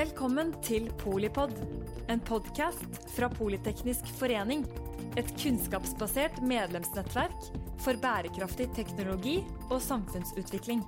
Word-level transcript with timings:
Velkommen 0.00 0.54
til 0.64 0.86
Polipod, 0.96 1.50
en 2.08 2.22
podkast 2.24 2.94
fra 3.12 3.26
Politeknisk 3.28 4.06
forening. 4.16 4.62
Et 5.20 5.28
kunnskapsbasert 5.42 6.38
medlemsnettverk 6.40 7.50
for 7.84 8.00
bærekraftig 8.00 8.70
teknologi 8.78 9.34
og 9.68 9.76
samfunnsutvikling. 9.84 10.80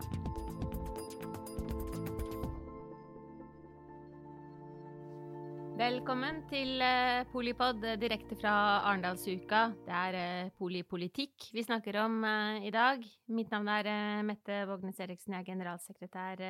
Velkommen 5.83 6.41
til 6.49 6.81
eh, 6.81 7.29
Polipod 7.37 7.85
eh, 7.85 8.01
direkte 8.01 8.41
fra 8.41 8.57
Arendalsuka. 8.81 9.65
Det 9.85 10.03
er 10.07 10.21
eh, 10.25 10.53
polipolitikk 10.57 11.51
vi 11.53 11.69
snakker 11.69 12.01
om 12.07 12.23
i 12.65 12.73
dag. 12.73 13.05
Mitt 13.29 13.53
navn 13.53 13.75
er 13.77 14.25
Mette 14.25 14.65
Vågnes 14.73 15.05
Eriksen, 15.05 15.37
jeg 15.37 15.45
er 15.45 15.51
generalsekretær 15.53 16.47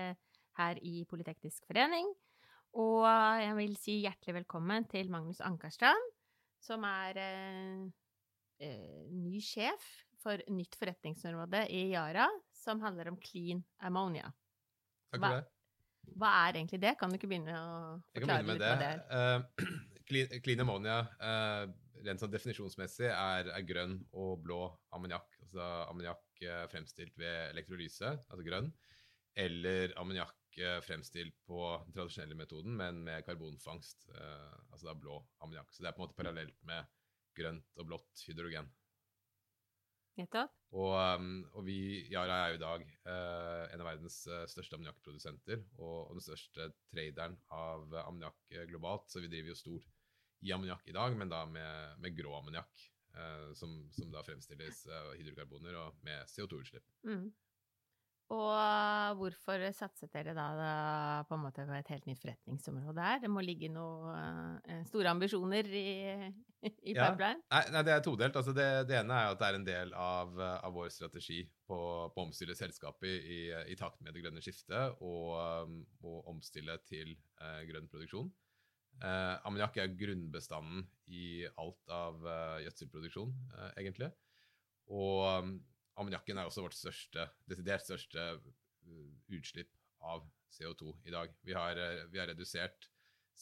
her 0.60 0.86
i 0.86 1.00
Politeknisk 1.10 1.66
forening. 1.66 2.14
Og 2.80 3.04
jeg 3.04 3.52
vil 3.58 3.74
si 3.76 3.98
hjertelig 4.00 4.38
velkommen 4.40 4.86
til 4.88 5.10
Magnus 5.12 5.42
Ankerstrand, 5.44 6.06
som 6.62 6.84
er 6.88 7.18
eh, 7.20 9.10
ny 9.12 9.42
sjef 9.44 9.84
for 10.22 10.40
nytt 10.54 10.78
forretningsområde 10.80 11.66
i 11.74 11.90
Yara, 11.90 12.30
som 12.56 12.80
handler 12.80 13.10
om 13.12 13.18
clean 13.20 13.60
ammonia. 13.84 14.30
Takk 15.12 15.20
for 15.20 15.36
det. 15.36 15.44
Hva 16.18 16.32
er 16.46 16.58
egentlig 16.58 16.80
det? 16.82 16.96
Kan 16.98 17.12
du 17.12 17.18
ikke 17.18 17.28
begynne 17.30 17.54
å 17.60 17.76
forklare 18.16 18.46
litt 18.48 18.64
hva 18.64 18.74
det 18.80 18.90
er? 18.94 19.04
Uh, 19.12 19.68
clean, 20.08 20.32
clean, 20.42 20.64
ammonia, 20.64 20.98
uh, 21.20 21.68
rent 22.06 22.24
sånn 22.24 22.32
definisjonsmessig, 22.32 23.10
er, 23.12 23.52
er, 23.52 23.66
grønn 23.68 23.98
og 24.16 24.40
blå 24.46 24.64
ammoniakk. 24.96 25.28
Altså 25.44 25.68
ammoniakk 25.90 26.46
fremstilt 26.72 27.14
ved 27.20 27.52
elektrolyse, 27.52 28.16
altså 28.16 28.44
grønn, 28.46 28.72
eller 29.38 29.92
ammoniakk 30.00 30.41
fremstilt 30.84 31.38
på 31.48 31.60
den 31.86 31.94
tradisjonelle 31.96 32.36
metoden, 32.36 32.74
men 32.76 32.98
med 33.06 33.24
karbonfangst, 33.26 34.08
altså 34.12 34.88
da 34.88 34.94
blå 34.98 35.16
ammoniakk. 35.40 35.70
Så 35.72 35.82
det 35.82 35.90
er 35.90 35.96
på 35.96 36.02
en 36.02 36.06
måte 36.06 36.18
parallelt 36.18 36.58
med 36.68 36.90
grønt 37.36 37.80
og 37.80 37.88
blått 37.88 38.24
hydrogen. 38.28 38.68
Nettopp. 40.20 40.52
Og, 40.76 40.92
um, 40.92 41.40
og, 41.54 41.62
vi, 41.64 41.78
Yara 42.12 42.38
er 42.42 42.52
jo 42.52 42.58
i 42.58 42.62
dag 42.62 42.84
uh, 43.08 43.64
en 43.72 43.82
av 43.82 43.88
verdens 43.88 44.18
største 44.52 44.76
ammoniakkprodusenter 44.76 45.62
og, 45.78 46.10
og, 46.10 46.14
den 46.18 46.24
største 46.24 46.68
traderen 46.92 47.38
av 47.52 47.86
ammoniakk 48.04 48.56
globalt. 48.68 49.08
Så 49.12 49.24
vi 49.24 49.30
driver 49.32 49.52
jo 49.52 49.58
stort 49.58 49.88
i 50.44 50.52
ammoniakk 50.52 50.88
i 50.90 50.96
dag, 50.96 51.16
men 51.16 51.32
da 51.32 51.44
med, 51.48 52.02
med 52.02 52.16
grå 52.18 52.34
ammoniakk. 52.40 52.88
Som, 53.52 53.74
som, 53.92 54.06
da 54.08 54.22
fremstilles 54.24 54.86
av 54.88 55.10
hydrokarboner 55.18 55.74
og 55.76 55.98
med 56.06 56.24
CO2-utslipp. 56.32 56.86
Mm. 57.04 57.26
Og 58.32 59.18
hvorfor 59.18 59.60
satset 59.76 60.08
dere 60.14 60.32
da, 60.32 60.44
da, 60.56 60.68
på 61.28 61.36
en 61.36 61.42
måte 61.42 61.66
på 61.68 61.74
et 61.76 61.90
helt 61.92 62.06
nytt 62.08 62.20
forretningsområde 62.22 63.04
her? 63.04 63.18
Det 63.20 63.28
må 63.28 63.42
ligge 63.44 63.68
noen 63.72 64.56
uh, 64.64 64.78
store 64.88 65.12
ambisjoner 65.12 65.68
i, 65.68 65.90
i 66.88 66.94
ja. 66.94 67.10
pipeline? 67.10 67.42
Nei, 67.52 67.62
nei, 67.74 67.82
det 67.84 67.92
er 67.92 68.04
todelt. 68.06 68.38
Altså 68.40 68.54
det, 68.56 68.68
det, 68.88 68.96
ene 69.02 69.18
er 69.18 69.34
at 69.34 69.42
det 69.42 69.50
er 69.50 69.58
en 69.58 69.66
del 69.66 69.92
av, 69.98 70.40
av 70.40 70.72
vår 70.72 70.88
strategi 70.94 71.42
på, 71.44 71.76
på 72.14 72.22
å 72.22 72.24
omstille 72.24 72.56
selskapet 72.56 73.10
i, 73.10 73.42
i, 73.68 73.76
takt 73.76 74.00
med 74.00 74.16
det 74.16 74.24
grønne 74.24 74.44
skiftet 74.44 75.02
og, 75.04 75.36
um, 75.68 75.82
og 76.06 76.32
omstille 76.32 76.78
til 76.88 77.12
uh, 77.42 77.60
grønn 77.68 77.90
produksjon. 77.92 78.32
Uh, 79.02 79.36
Ammoniakk 79.48 79.76
er 79.82 79.92
grunnbestanden 79.98 80.86
i 81.12 81.44
alt 81.60 81.92
av 81.92 82.24
uh, 82.24 82.58
gjødselproduksjon, 82.64 83.36
egentlig. 83.76 84.08
Og 84.92 85.20
um, 85.42 85.54
ammoniakken 86.00 86.38
er 86.38 86.48
også 86.48 86.64
vårt 86.64 86.76
største, 86.76 87.26
desidert 87.50 87.84
største 87.84 88.26
uh, 88.38 89.10
utslipp 89.32 89.72
av 90.02 90.24
CO2 90.52 90.94
i 91.08 91.14
dag. 91.14 91.34
Vi 91.46 91.56
har, 91.56 91.78
uh, 91.78 92.06
vi 92.12 92.20
har 92.20 92.30
redusert 92.32 92.88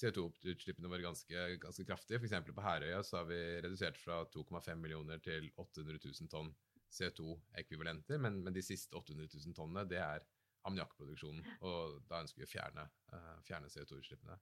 CO2-utslippene 0.01 0.91
våre 0.91 1.05
ganske, 1.05 1.47
ganske 1.63 1.87
kraftig. 1.87 2.21
F.eks. 2.21 2.37
på 2.55 2.65
Herøya 2.65 3.01
så 3.07 3.21
har 3.21 3.31
vi 3.31 3.41
redusert 3.65 3.99
fra 4.01 4.23
2,5 4.33 4.75
millioner 4.81 5.23
til 5.25 5.51
800 5.57 5.99
000 6.05 6.31
tonn 6.33 6.53
CO2-ekvivalenter. 6.91 8.21
Men, 8.23 8.41
men, 8.45 8.55
de 8.55 8.65
siste 8.65 8.97
800 8.97 9.29
000 9.35 9.57
tonnene, 9.57 9.87
det 9.91 10.01
er 10.03 10.25
ammoniakkproduksjonen. 10.69 11.45
Og 11.67 12.01
da 12.11 12.23
ønsker 12.25 12.43
vi 12.43 12.49
å 12.49 12.53
fjerne, 12.55 12.87
uh, 13.15 13.37
fjerne 13.47 13.71
CO2-utslippene. 13.73 14.39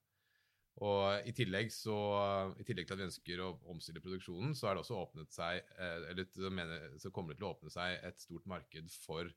Og 0.86 1.26
i 1.26 1.32
tillegg, 1.34 1.72
så, 1.74 1.94
I 2.54 2.64
tillegg 2.66 2.86
til 2.86 2.94
at 2.94 3.00
vi 3.00 3.06
ønsker 3.08 3.40
å 3.42 3.50
omstille 3.72 4.02
produksjonen, 4.02 4.54
så, 4.54 4.70
seg, 5.34 5.70
eh, 5.74 6.50
mener, 6.54 6.92
så 7.02 7.10
kommer 7.14 7.34
det 7.34 7.40
til 7.40 7.48
å 7.48 7.54
åpne 7.56 7.72
seg 7.74 7.96
et 8.06 8.22
stort 8.22 8.46
marked 8.46 8.92
for 9.02 9.30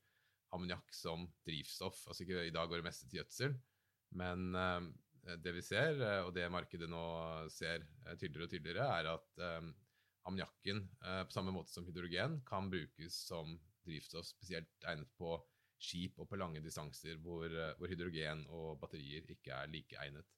ammoniakk 0.54 0.94
som 0.94 1.26
drivstoff. 1.48 2.04
Altså 2.06 2.26
ikke 2.26 2.44
I 2.46 2.54
dag 2.54 2.70
går 2.70 2.82
det 2.82 2.90
meste 2.92 3.10
til 3.10 3.22
gjødsel, 3.22 3.56
men 4.20 4.52
uh, 4.54 4.84
det 5.42 5.54
vi 5.56 5.64
ser, 5.66 5.98
eh, 5.98 6.20
og 6.28 6.34
det 6.36 6.52
markedet 6.54 6.90
nå 6.92 7.06
ser 7.54 7.88
tydeligere 8.20 8.46
og 8.46 8.54
tydeligere, 8.54 8.90
er 9.00 9.10
at 9.16 9.46
ammoniakken, 10.30 10.84
på 11.02 11.34
samme 11.34 11.54
måte 11.56 11.74
som 11.74 11.88
hydrogen, 11.88 12.44
kan 12.46 12.70
brukes 12.70 13.16
som 13.26 13.56
drivstoff, 13.88 14.28
spesielt 14.30 14.86
egnet 14.86 15.10
på 15.18 15.34
skip 15.82 16.20
og 16.22 16.30
på 16.30 16.38
lange 16.38 16.62
distanser 16.62 17.18
hvor, 17.24 17.50
hvor 17.80 17.90
hydrogen 17.90 18.44
og 18.54 18.76
batterier 18.84 19.26
ikke 19.34 19.56
er 19.58 19.72
like 19.74 19.98
egnet. 20.04 20.30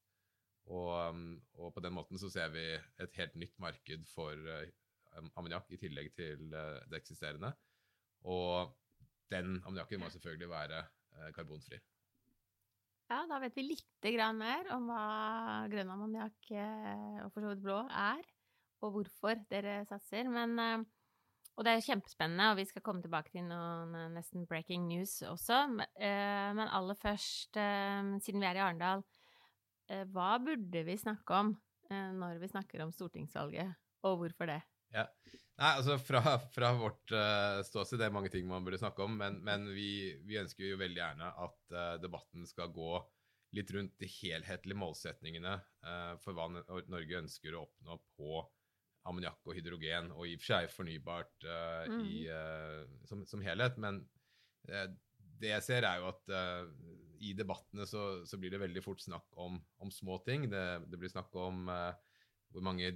Og, 0.72 0.92
um, 1.12 1.24
og, 1.60 1.74
på 1.76 1.84
den 1.84 1.96
måten 1.96 2.20
så 2.20 2.30
ser 2.32 2.52
vi 2.54 2.64
et 2.74 3.20
helt 3.20 3.36
nytt 3.40 3.56
marked 3.60 4.06
for 4.14 4.38
uh, 4.48 5.26
ammoniakk 5.36 5.74
i 5.76 5.80
tillegg 5.82 6.14
til 6.16 6.54
uh, 6.56 6.80
det 6.88 7.02
eksisterende. 7.02 7.52
Og 8.24 8.72
den 9.34 9.58
ammoniakken 9.66 10.00
må 10.00 10.12
selvfølgelig 10.14 10.50
være 10.50 10.84
uh, 11.18 11.30
karbonfri. 11.36 11.82
Ja, 13.12 13.26
da 13.30 13.38
vet 13.44 13.58
vi 13.60 13.68
litt 13.68 14.08
mer 14.40 14.70
om 14.74 14.88
hva 14.90 15.68
grønn 15.70 15.92
ammoniakk 15.92 16.54
og 16.56 17.34
for 17.34 17.44
så 17.44 17.52
vidt 17.52 17.64
blå 17.66 17.82
er, 17.92 18.24
og 18.82 18.96
hvorfor 18.96 19.44
dere 19.52 19.84
satser. 19.86 20.30
Men, 20.32 20.56
og 21.54 21.68
det 21.68 21.74
er 21.74 21.84
kjempespennende, 21.84 22.48
og 22.50 22.58
vi 22.58 22.66
skal 22.66 22.82
komme 22.82 23.04
tilbake 23.04 23.36
til 23.36 23.44
noen 23.46 24.16
nesten 24.16 24.48
breaking 24.50 24.88
news 24.88 25.20
også. 25.28 25.60
Men 25.76 26.64
aller 26.64 26.98
først, 26.98 27.52
siden 27.54 28.42
vi 28.42 28.50
er 28.50 28.58
i 28.58 28.64
Arendal, 28.64 29.04
Eh, 29.04 29.23
hva 30.14 30.36
burde 30.42 30.84
vi 30.88 30.96
snakke 31.00 31.40
om 31.40 31.54
eh, 31.90 32.12
når 32.16 32.40
vi 32.42 32.52
snakker 32.52 32.84
om 32.86 32.94
stortingsvalget, 32.94 33.74
og 34.08 34.22
hvorfor 34.22 34.50
det? 34.52 34.62
Ja. 34.94 35.08
Nei, 35.54 35.70
altså 35.78 35.98
Fra, 36.02 36.22
fra 36.54 36.72
vårt 36.78 37.14
uh, 37.14 37.62
ståsted 37.66 38.02
det 38.02 38.08
er 38.08 38.16
mange 38.16 38.32
ting 38.34 38.48
man 38.50 38.66
burde 38.66 38.80
snakke 38.82 39.06
om, 39.06 39.18
men, 39.20 39.40
men 39.46 39.68
vi, 39.74 40.16
vi, 40.26 40.40
ønsker 40.42 40.66
jo 40.72 40.80
veldig 40.82 41.02
gjerne 41.02 41.30
at 41.46 41.76
uh, 41.76 41.94
debatten 42.02 42.48
skal 42.50 42.74
gå 42.74 42.98
litt 43.54 43.70
rundt 43.76 43.94
de 44.02 44.10
helhetlige 44.10 44.80
målsetningene 44.82 45.54
uh, 45.86 46.14
for 46.24 46.34
hva 46.34 46.50
Norge 46.50 47.20
ønsker 47.22 47.54
å 47.54 47.68
oppnå 47.68 48.00
på 48.18 48.42
ammoniakk 49.06 49.46
og 49.46 49.58
hydrogen, 49.60 50.10
og 50.16 50.26
i 50.26 50.34
og 50.38 50.42
for 50.42 50.50
seg 50.54 50.70
fornybart 50.72 51.46
mm. 51.92 51.98
i, 52.08 52.20
som, 53.04 53.26
som, 53.28 53.42
helhet. 53.44 53.76
Men 53.84 53.98
det 54.64 55.50
jeg 55.50 55.66
ser, 55.66 55.84
er 55.84 56.00
jo 56.00 56.08
at 56.08 56.32
i 57.24 57.34
debattene 57.38 57.86
så, 57.90 58.24
så, 58.28 58.40
blir 58.40 58.54
det 58.54 58.62
veldig 58.64 58.84
fort 58.84 59.02
snakk 59.04 59.38
om, 59.40 59.60
om 59.84 59.92
små 59.94 60.20
ting. 60.26 60.48
Det, 60.52 60.64
det, 60.90 61.00
blir 61.00 61.12
snakk 61.12 61.34
om 61.40 61.68
uh, 61.72 61.92
hvor 62.54 62.66
mange 62.66 62.94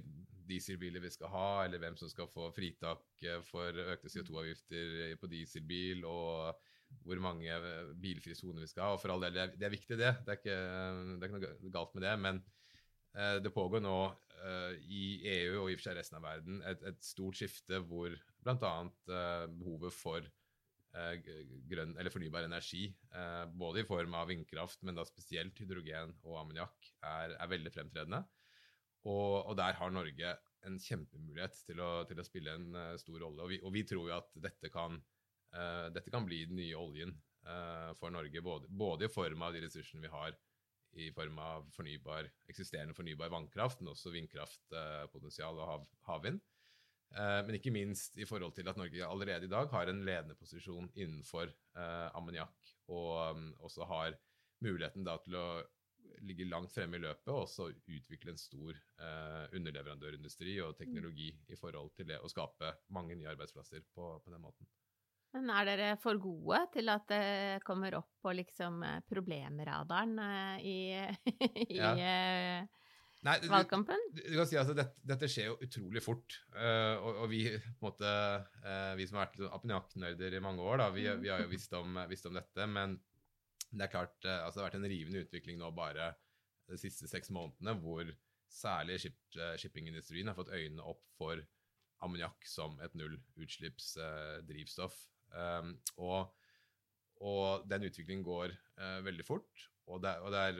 dieselbiler 0.48 1.02
vi 1.04 1.12
skal 1.12 1.32
ha, 1.32 1.48
eller 1.64 1.82
hvem 1.82 1.96
som 2.00 2.10
skal 2.10 2.30
få 2.32 2.48
fritak 2.56 3.04
uh, 3.26 3.40
for 3.46 3.82
økte 3.94 4.12
CO2-avgifter 4.12 5.16
på 5.20 5.30
dieselbil, 5.32 6.04
og 6.08 7.00
hvor 7.04 7.20
mange 7.24 7.52
uh, 7.52 7.92
bilfrie 8.00 8.36
soner 8.38 8.64
vi 8.64 8.70
skal 8.70 8.86
ha. 8.86 8.94
Og 8.96 9.02
for 9.02 9.14
all 9.14 9.26
del, 9.26 9.36
det 9.36 9.44
er, 9.44 9.56
det 9.56 9.68
er 9.68 9.76
viktig, 9.76 9.98
det. 10.00 10.14
Det 10.24 10.34
er, 10.34 10.40
ikke, 10.42 10.60
det 10.60 11.18
er, 11.18 11.28
ikke, 11.28 11.52
noe 11.64 11.76
galt 11.80 11.98
med 11.98 12.08
det. 12.08 12.16
Men 12.28 12.46
det 13.42 13.50
pågår 13.50 13.80
nå 13.82 13.94
i 14.84 15.04
EU 15.26 15.62
og 15.62 15.70
i 15.72 15.74
og 15.74 15.78
for 15.80 15.88
seg 15.88 15.96
resten 15.96 16.18
av 16.18 16.26
verden 16.26 16.58
et, 16.68 16.82
et 16.86 16.98
stort 17.02 17.38
skifte 17.40 17.80
hvor 17.88 18.12
bl.a. 18.44 18.74
behovet 19.08 19.96
for 19.96 20.28
Eh, 20.28 20.47
grønn, 21.68 21.94
eller 21.98 22.12
fornybar 22.12 22.46
energi, 22.46 22.88
eh, 23.14 23.44
både 23.60 23.82
i 23.82 23.86
form 23.88 24.16
av 24.18 24.28
vindkraft, 24.30 24.82
men 24.86 24.98
da 24.98 25.04
spesielt 25.06 25.58
hydrogen 25.60 26.14
og 26.24 26.40
ammoniakk, 26.42 26.90
er, 27.02 27.36
er, 27.36 27.50
veldig 27.52 27.72
fremtredende. 27.74 28.22
Og, 29.06 29.44
og, 29.44 29.54
der 29.60 29.78
har 29.78 29.94
Norge 29.94 30.34
en 30.66 30.80
kjempemulighet 30.82 31.62
til 31.68 31.80
å, 31.84 31.92
til 32.08 32.18
å 32.18 32.26
spille 32.26 32.56
en 32.58 32.68
uh, 32.74 32.96
stor 33.00 33.22
rolle. 33.22 33.44
Og 33.44 33.52
vi, 33.52 33.60
og 33.62 33.72
vi, 33.76 33.84
tror 33.86 34.10
jo 34.10 34.16
at 34.16 34.34
dette 34.42 34.72
kan, 34.74 34.98
dette 35.94 36.10
kan 36.12 36.26
bli 36.28 36.42
den 36.44 36.58
nye 36.60 36.76
oljen 36.76 37.14
for 37.96 38.12
Norge, 38.12 38.42
både, 38.44 38.66
både, 38.68 39.06
i 39.06 39.12
form 39.12 39.46
av 39.46 39.54
de 39.54 39.62
ressursene 39.62 40.02
vi 40.02 40.10
har 40.12 40.34
i 41.00 41.06
form 41.14 41.38
av 41.40 41.70
fornybar, 41.72 42.28
eksisterende 42.50 42.92
fornybar 42.96 43.30
vannkraft, 43.32 43.80
men 43.80 43.94
også 43.94 44.12
vindkraftpotensial 44.12 45.56
og 45.56 45.70
hav, 45.70 45.86
havvind. 46.10 46.42
Eh, 47.16 47.40
men 47.46 47.56
ikke 47.56 47.72
minst 47.72 48.18
i 48.20 48.26
forhold 48.28 48.52
til 48.56 48.68
at 48.68 48.76
Norge 48.76 49.06
allerede 49.06 49.48
i 49.48 49.52
dag 49.52 49.70
har 49.72 49.88
en 49.88 50.04
ledende 50.04 50.36
posisjon 50.38 50.90
innenfor 50.94 51.48
eh, 51.48 52.08
ammoniakk, 52.18 52.74
og 52.92 53.36
um, 53.36 53.50
også 53.64 53.88
har 53.88 54.16
muligheten 54.64 55.06
da 55.06 55.16
til 55.22 55.36
å 55.38 55.48
ligge 56.24 56.46
langt 56.48 56.72
fremme 56.72 56.98
i 56.98 57.02
løpet 57.02 57.30
og 57.30 57.44
også 57.44 57.68
utvikle 57.70 58.32
en 58.32 58.40
stor 58.40 58.72
eh, 58.74 59.44
underleverandørindustri 59.56 60.56
og 60.64 60.76
teknologi 60.78 61.30
i 61.48 61.58
forhold 61.58 61.92
til 61.96 62.08
det 62.10 62.18
å 62.22 62.30
skape 62.30 62.72
mange 62.94 63.16
nye 63.18 63.30
arbeidsplasser 63.32 63.84
på, 63.94 64.10
på 64.24 64.34
den 64.34 64.42
måten. 64.42 64.68
Men 65.36 65.50
er 65.52 65.68
dere 65.68 65.88
for 66.00 66.16
gode 66.20 66.62
til 66.72 66.88
at 66.88 67.04
det 67.10 67.62
kommer 67.66 67.98
opp 68.00 68.14
på 68.22 68.32
liksom 68.36 68.82
eh, 68.86 69.00
problemradaren 69.08 70.16
eh, 70.24 70.64
i, 70.64 70.78
i 71.68 71.78
Ja. 71.78 71.94
Nei, 73.26 73.34
du- 73.42 73.48
valgkampen? 73.50 73.98
Du, 74.14 74.20
kan 74.36 74.46
si 74.46 74.56
altså, 74.60 74.74
dette, 74.78 74.94
dette 75.02 75.28
skjer 75.30 75.48
jo 75.50 75.56
utrolig 75.64 76.02
fort. 76.04 76.36
Uh, 76.54 76.94
og, 77.02 77.12
og 77.24 77.28
vi 77.32 77.40
måte, 77.82 78.06
uh, 78.62 78.92
vi 78.98 79.06
som 79.08 79.18
har 79.18 79.26
vært 79.26 79.40
Apniak-nerder 79.58 80.30
i 80.38 80.44
mange 80.44 80.62
år, 80.62 80.76
da, 80.84 80.88
vi, 80.94 81.02
vi 81.24 81.30
har 81.32 81.38
jo 81.42 81.50
visst 81.50 81.72
om, 81.74 81.88
visst 82.10 82.28
om 82.30 82.34
dette. 82.38 82.62
Men 82.70 82.88
det 83.72 83.84
er 83.88 83.92
klart, 83.92 84.18
uh, 84.22 84.44
altså, 84.44 84.56
det 84.58 84.62
har 84.62 84.70
vært 84.70 84.80
en 84.80 84.92
rivende 84.94 85.22
utvikling 85.26 85.56
nå 85.58 85.68
bare 85.74 86.04
de 86.68 86.76
siste 86.78 87.06
seks 87.10 87.28
månedene, 87.34 87.72
hvor 87.82 88.04
særlig 88.52 89.00
ship, 89.02 89.18
shippingindustrien 89.60 90.28
har 90.30 90.38
fått 90.38 90.54
øynene 90.54 90.84
opp 90.86 91.02
for 91.18 91.36
ammoniakk 92.04 92.40
som 92.46 92.78
et 92.84 92.94
nullutslippsdrivstoff. 92.96 94.96
Um, 95.34 95.74
og, 95.98 96.30
og 97.18 97.66
den 97.68 97.84
utviklingen 97.88 98.24
går 98.24 98.48
veldig 99.02 99.26
fort. 99.26 99.50
Og 99.88 100.02
det, 100.04 100.14
og, 100.22 100.30
det 100.30 100.40
er, 100.52 100.56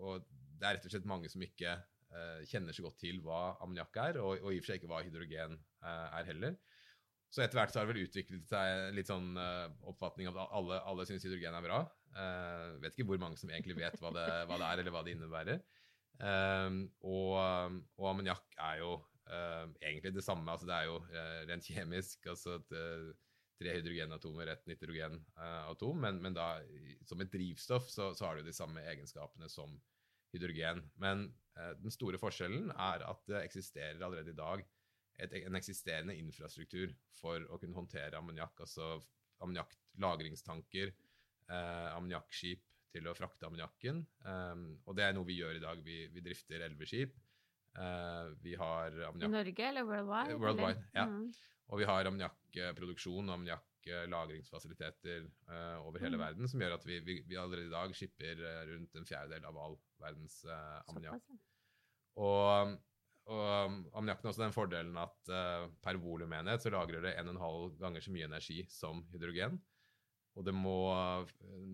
og 0.00 0.24
det 0.60 0.68
er 0.68 0.76
rett 0.76 0.86
og 0.86 0.92
slett 0.92 1.08
mange 1.08 1.30
som 1.32 1.42
ikke 1.44 1.72
eh, 1.72 2.42
kjenner 2.50 2.76
så 2.76 2.84
godt 2.84 3.00
til 3.00 3.22
hva 3.24 3.56
ammoniakk 3.64 3.96
er, 4.02 4.20
og, 4.20 4.36
og 4.44 4.52
i 4.52 4.60
og 4.60 4.64
for 4.64 4.72
seg 4.72 4.80
ikke 4.80 4.90
hva 4.92 5.02
hydrogen 5.06 5.56
eh, 5.56 6.18
er 6.20 6.28
heller. 6.28 6.58
Så 7.30 7.44
etter 7.44 7.60
hvert 7.60 7.72
så 7.72 7.80
har 7.80 7.86
det 7.86 7.94
vel 7.94 8.08
utviklet 8.08 8.50
seg 8.50 8.96
litt 8.96 9.10
sånn 9.10 9.32
eh, 9.38 9.66
oppfatning 9.88 10.28
av 10.30 10.40
at 10.42 10.56
alle, 10.58 10.80
alle 10.90 11.06
syns 11.08 11.24
hydrogen 11.26 11.56
er 11.56 11.66
bra. 11.66 11.84
Vet 12.82 12.96
ikke 12.96 13.06
hvor 13.06 13.20
mange 13.22 13.38
som 13.38 13.52
egentlig 13.52 13.76
vet 13.78 14.00
hva 14.02 14.10
det, 14.10 14.26
hva 14.50 14.56
det 14.58 14.66
er, 14.66 14.80
eller 14.82 14.94
hva 14.96 15.04
det 15.06 15.12
innebærer. 15.14 15.60
Og 17.06 17.36
og 17.38 18.08
ammoniakk 18.10 18.56
er 18.58 18.80
jo 18.80 18.96
egentlig 19.78 20.10
det 20.16 20.24
samme. 20.26 20.50
altså 20.50 20.66
Det 20.66 20.74
er 20.74 20.88
jo 20.88 20.96
rent 21.46 21.68
kjemisk. 21.70 22.26
altså 22.32 22.56
at 22.58 22.74
Tre 23.60 23.76
hydrogenatomer, 23.76 24.50
ett 24.50 24.66
nitrogenatom, 24.66 25.98
men, 26.00 26.18
men 26.24 26.34
da 26.34 26.46
som 27.04 27.20
et 27.20 27.30
drivstoff 27.30 27.90
så, 27.92 28.06
så 28.16 28.24
har 28.26 28.38
det 28.40 28.46
de 28.48 28.56
samme 28.56 28.82
egenskapene 28.88 29.50
som 29.52 29.74
hydrogen. 30.34 30.82
Men 31.02 31.28
eh, 31.56 31.72
den 31.80 31.94
store 31.94 32.20
forskjellen 32.20 32.70
er 32.74 33.06
at 33.06 33.24
det 33.30 33.44
eksisterer 33.44 34.00
allerede 34.00 34.34
i 34.34 34.38
dag 34.38 34.64
et, 35.20 35.36
en 35.42 35.58
eksisterende 35.58 36.16
infrastruktur 36.16 36.92
for 37.20 37.44
å 37.50 37.58
kunne 37.60 37.76
håndtere 37.76 38.18
ammoniakk. 38.18 38.64
Altså 38.66 38.96
ammoniakklagringstanker, 39.40 40.92
eh, 41.48 41.88
ammoniakkskip 41.94 42.66
til 42.90 43.06
å 43.06 43.14
frakte 43.14 43.46
ammoniakken. 43.46 44.02
Um, 44.26 44.64
og 44.82 44.96
det 44.98 45.04
er 45.06 45.12
noe 45.14 45.28
vi 45.28 45.38
gjør 45.38 45.60
i 45.60 45.62
dag. 45.62 45.82
Vi, 45.86 46.02
vi 46.10 46.22
drifter 46.24 46.64
elleve 46.66 46.88
skip. 46.90 47.14
Eh, 47.78 48.32
vi 48.42 48.56
har 48.58 48.96
I 49.14 49.28
Norge 49.30 49.66
eller 49.68 49.86
worldwide? 49.86 50.34
Eh, 50.34 50.40
worldwide, 50.42 50.70
eller? 50.72 50.88
ja. 50.96 51.04
Mm. 51.06 51.28
og 51.70 51.78
vi 51.78 51.86
har 51.86 52.08
ammoniakkproduksjon 52.10 53.28
og 53.30 53.36
ammoniakklagringsfasiliteter 53.88 55.24
uh, 55.48 55.86
over 55.86 56.00
hele 56.00 56.16
Mm. 56.16 56.24
verden, 56.26 56.48
som 56.48 56.60
gjør 56.60 56.74
at 56.76 56.86
vi, 56.86 57.00
vi, 57.00 57.22
vi 57.26 57.36
allerede 57.36 57.66
i 57.66 57.72
dag 57.72 57.94
skipper 57.94 58.42
eh, 58.44 58.66
rundt 58.68 58.94
en 58.96 59.06
fjerdedel 59.06 59.44
av 59.44 59.56
all 59.58 59.78
verdens 60.00 60.44
uh, 60.44 60.82
ammoniakk. 60.88 61.22
Og, 62.20 62.76
og 63.30 63.46
ammoniakken 63.94 64.26
har 64.26 64.32
også 64.32 64.44
den 64.44 64.52
fordelen 64.56 64.96
at 65.00 65.32
uh, 65.32 65.70
per 65.82 65.96
volumenhet 65.96 66.62
så 66.62 66.70
lagrer 66.70 67.00
det 67.00 67.16
1,5 67.22 67.78
ganger 67.80 68.00
så 68.00 68.12
mye 68.12 68.28
energi 68.28 68.66
som 68.68 69.04
hydrogen. 69.12 69.60
Og 70.38 70.44
det 70.46 70.54
må, 70.54 70.76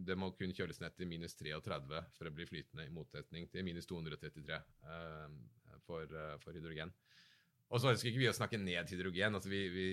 det 0.06 0.17
må 0.17 0.31
kun 0.32 0.55
kjøles 0.56 0.81
ned 0.81 0.94
til 0.97 1.08
minus 1.11 1.37
33 1.37 2.00
for 2.17 2.29
å 2.29 2.32
bli 2.32 2.47
flytende, 2.49 2.87
i 2.87 2.94
motsetning 2.94 3.44
til 3.53 3.67
minus 3.67 3.87
233 3.87 4.56
uh, 4.87 5.29
for, 5.85 6.08
uh, 6.08 6.37
for 6.41 6.56
hydrogen. 6.56 6.93
Og 7.67 7.82
så 7.82 7.91
ønsker 7.91 8.12
ikke 8.12 8.23
vi 8.23 8.31
å 8.31 8.37
snakke 8.37 8.58
ned 8.62 8.88
hydrogen. 8.93 9.35
altså 9.35 9.50
Vi, 9.50 9.62
vi, 9.75 9.87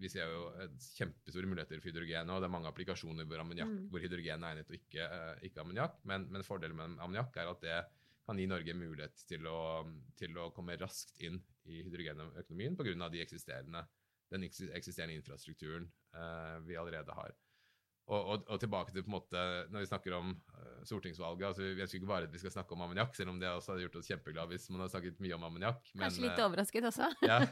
vi 0.00 0.08
ser 0.12 0.30
jo 0.30 0.46
et 0.64 0.88
kjempestore 0.98 1.48
muligheter 1.50 1.80
for 1.80 1.90
hydrogen, 1.90 2.30
og 2.30 2.40
det 2.42 2.48
er 2.48 2.52
mange 2.54 2.70
applikasjoner 2.70 3.28
hvor, 3.28 3.42
ammoniak, 3.42 3.68
Mm. 3.68 3.88
hvor 3.92 4.02
hydrogen 4.04 4.44
er 4.44 4.54
egnet 4.54 4.70
og 4.70 4.78
ikke, 4.78 5.04
eh, 5.04 5.44
ikke 5.48 5.62
ammoniakk. 5.62 6.00
Men, 6.04 6.26
men 6.30 6.46
fordelen 6.46 6.76
med 6.76 6.98
ammoniakk 6.98 7.36
er 7.36 7.52
at 7.52 7.60
det 7.64 7.78
kan 8.26 8.38
gi 8.40 8.46
Norge 8.50 8.74
mulighet 8.74 9.22
til 9.28 9.46
å, 9.46 9.86
til 10.18 10.36
å 10.42 10.50
komme 10.54 10.76
raskt 10.80 11.20
inn 11.22 11.38
i 11.66 11.82
hydrogenøkonomien 11.86 12.76
pga. 12.76 13.08
De 13.12 13.22
eksisterende, 13.22 13.84
den 14.32 14.46
eksisterende 14.48 15.14
infrastrukturen 15.14 15.86
eh, 16.14 16.56
vi 16.66 16.76
allerede 16.76 17.14
har. 17.14 17.34
Og, 18.06 18.20
og, 18.30 18.42
og 18.54 18.60
tilbake 18.62 18.92
til 18.94 19.02
på 19.02 19.10
en 19.10 19.16
måte, 19.16 19.40
når 19.74 19.82
vi 19.82 19.88
snakker 19.90 20.14
om 20.14 20.28
uh, 20.30 20.82
stortingsvalget 20.86 21.48
altså 21.48 21.64
Vi 21.64 21.82
ønsker 21.82 21.98
ikke 21.98 22.10
bare 22.10 22.28
at 22.28 22.34
vi 22.34 22.38
skal 22.38 22.52
snakke 22.54 22.76
om 22.76 22.84
ammoniakk, 22.84 23.16
selv 23.18 23.32
om 23.32 23.40
det 23.42 23.48
også 23.50 23.72
hadde 23.72 23.82
gjort 23.82 23.98
oss 23.98 24.10
kjempeglade 24.12 24.54
hvis 24.54 24.68
man 24.70 24.84
hadde 24.84 24.94
snakket 24.94 25.22
mye 25.24 25.34
om 25.34 25.46
ammoniakk. 25.48 25.88
Kanskje 25.98 26.22
litt 26.28 26.38
eh, 26.38 26.44
overrasket 26.46 26.86
også. 26.92 27.10
ja. 27.30 27.40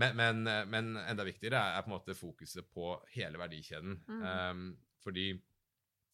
Men, 0.00 0.14
men, 0.16 0.46
men 0.70 0.94
enda 1.02 1.24
viktigere 1.26 1.58
er, 1.58 1.74
er 1.76 1.82
på 1.84 1.90
en 1.90 1.92
måte 1.92 2.14
fokuset 2.16 2.68
på 2.72 2.92
hele 3.12 3.36
verdikjeden. 3.40 3.98
Mm. 4.06 4.20
Um, 4.22 4.60
fordi 5.02 5.26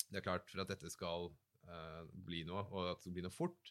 det 0.08 0.18
er 0.18 0.24
klart, 0.24 0.48
for 0.50 0.64
at 0.64 0.72
dette 0.72 0.90
skal 0.90 1.28
uh, 1.28 2.00
bli 2.08 2.40
noe, 2.48 2.64
og 2.72 2.88
at 2.88 2.96
det 2.96 3.04
skal 3.04 3.14
bli 3.14 3.26
noe 3.26 3.36
fort, 3.36 3.70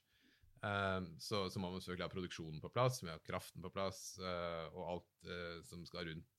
um, 0.62 1.10
så, 1.20 1.42
så 1.52 1.60
må 1.60 1.74
man 1.74 1.84
selvfølgelig 1.84 2.06
ha 2.06 2.14
produksjonen 2.14 2.62
på 2.64 2.72
plass, 2.78 3.02
vi 3.04 3.12
har 3.12 3.26
kraften 3.28 3.66
på 3.66 3.74
plass, 3.76 4.06
uh, 4.22 4.70
og 4.78 4.94
alt 4.94 5.34
som 5.68 5.84
skal 5.90 6.08
rundt, 6.14 6.32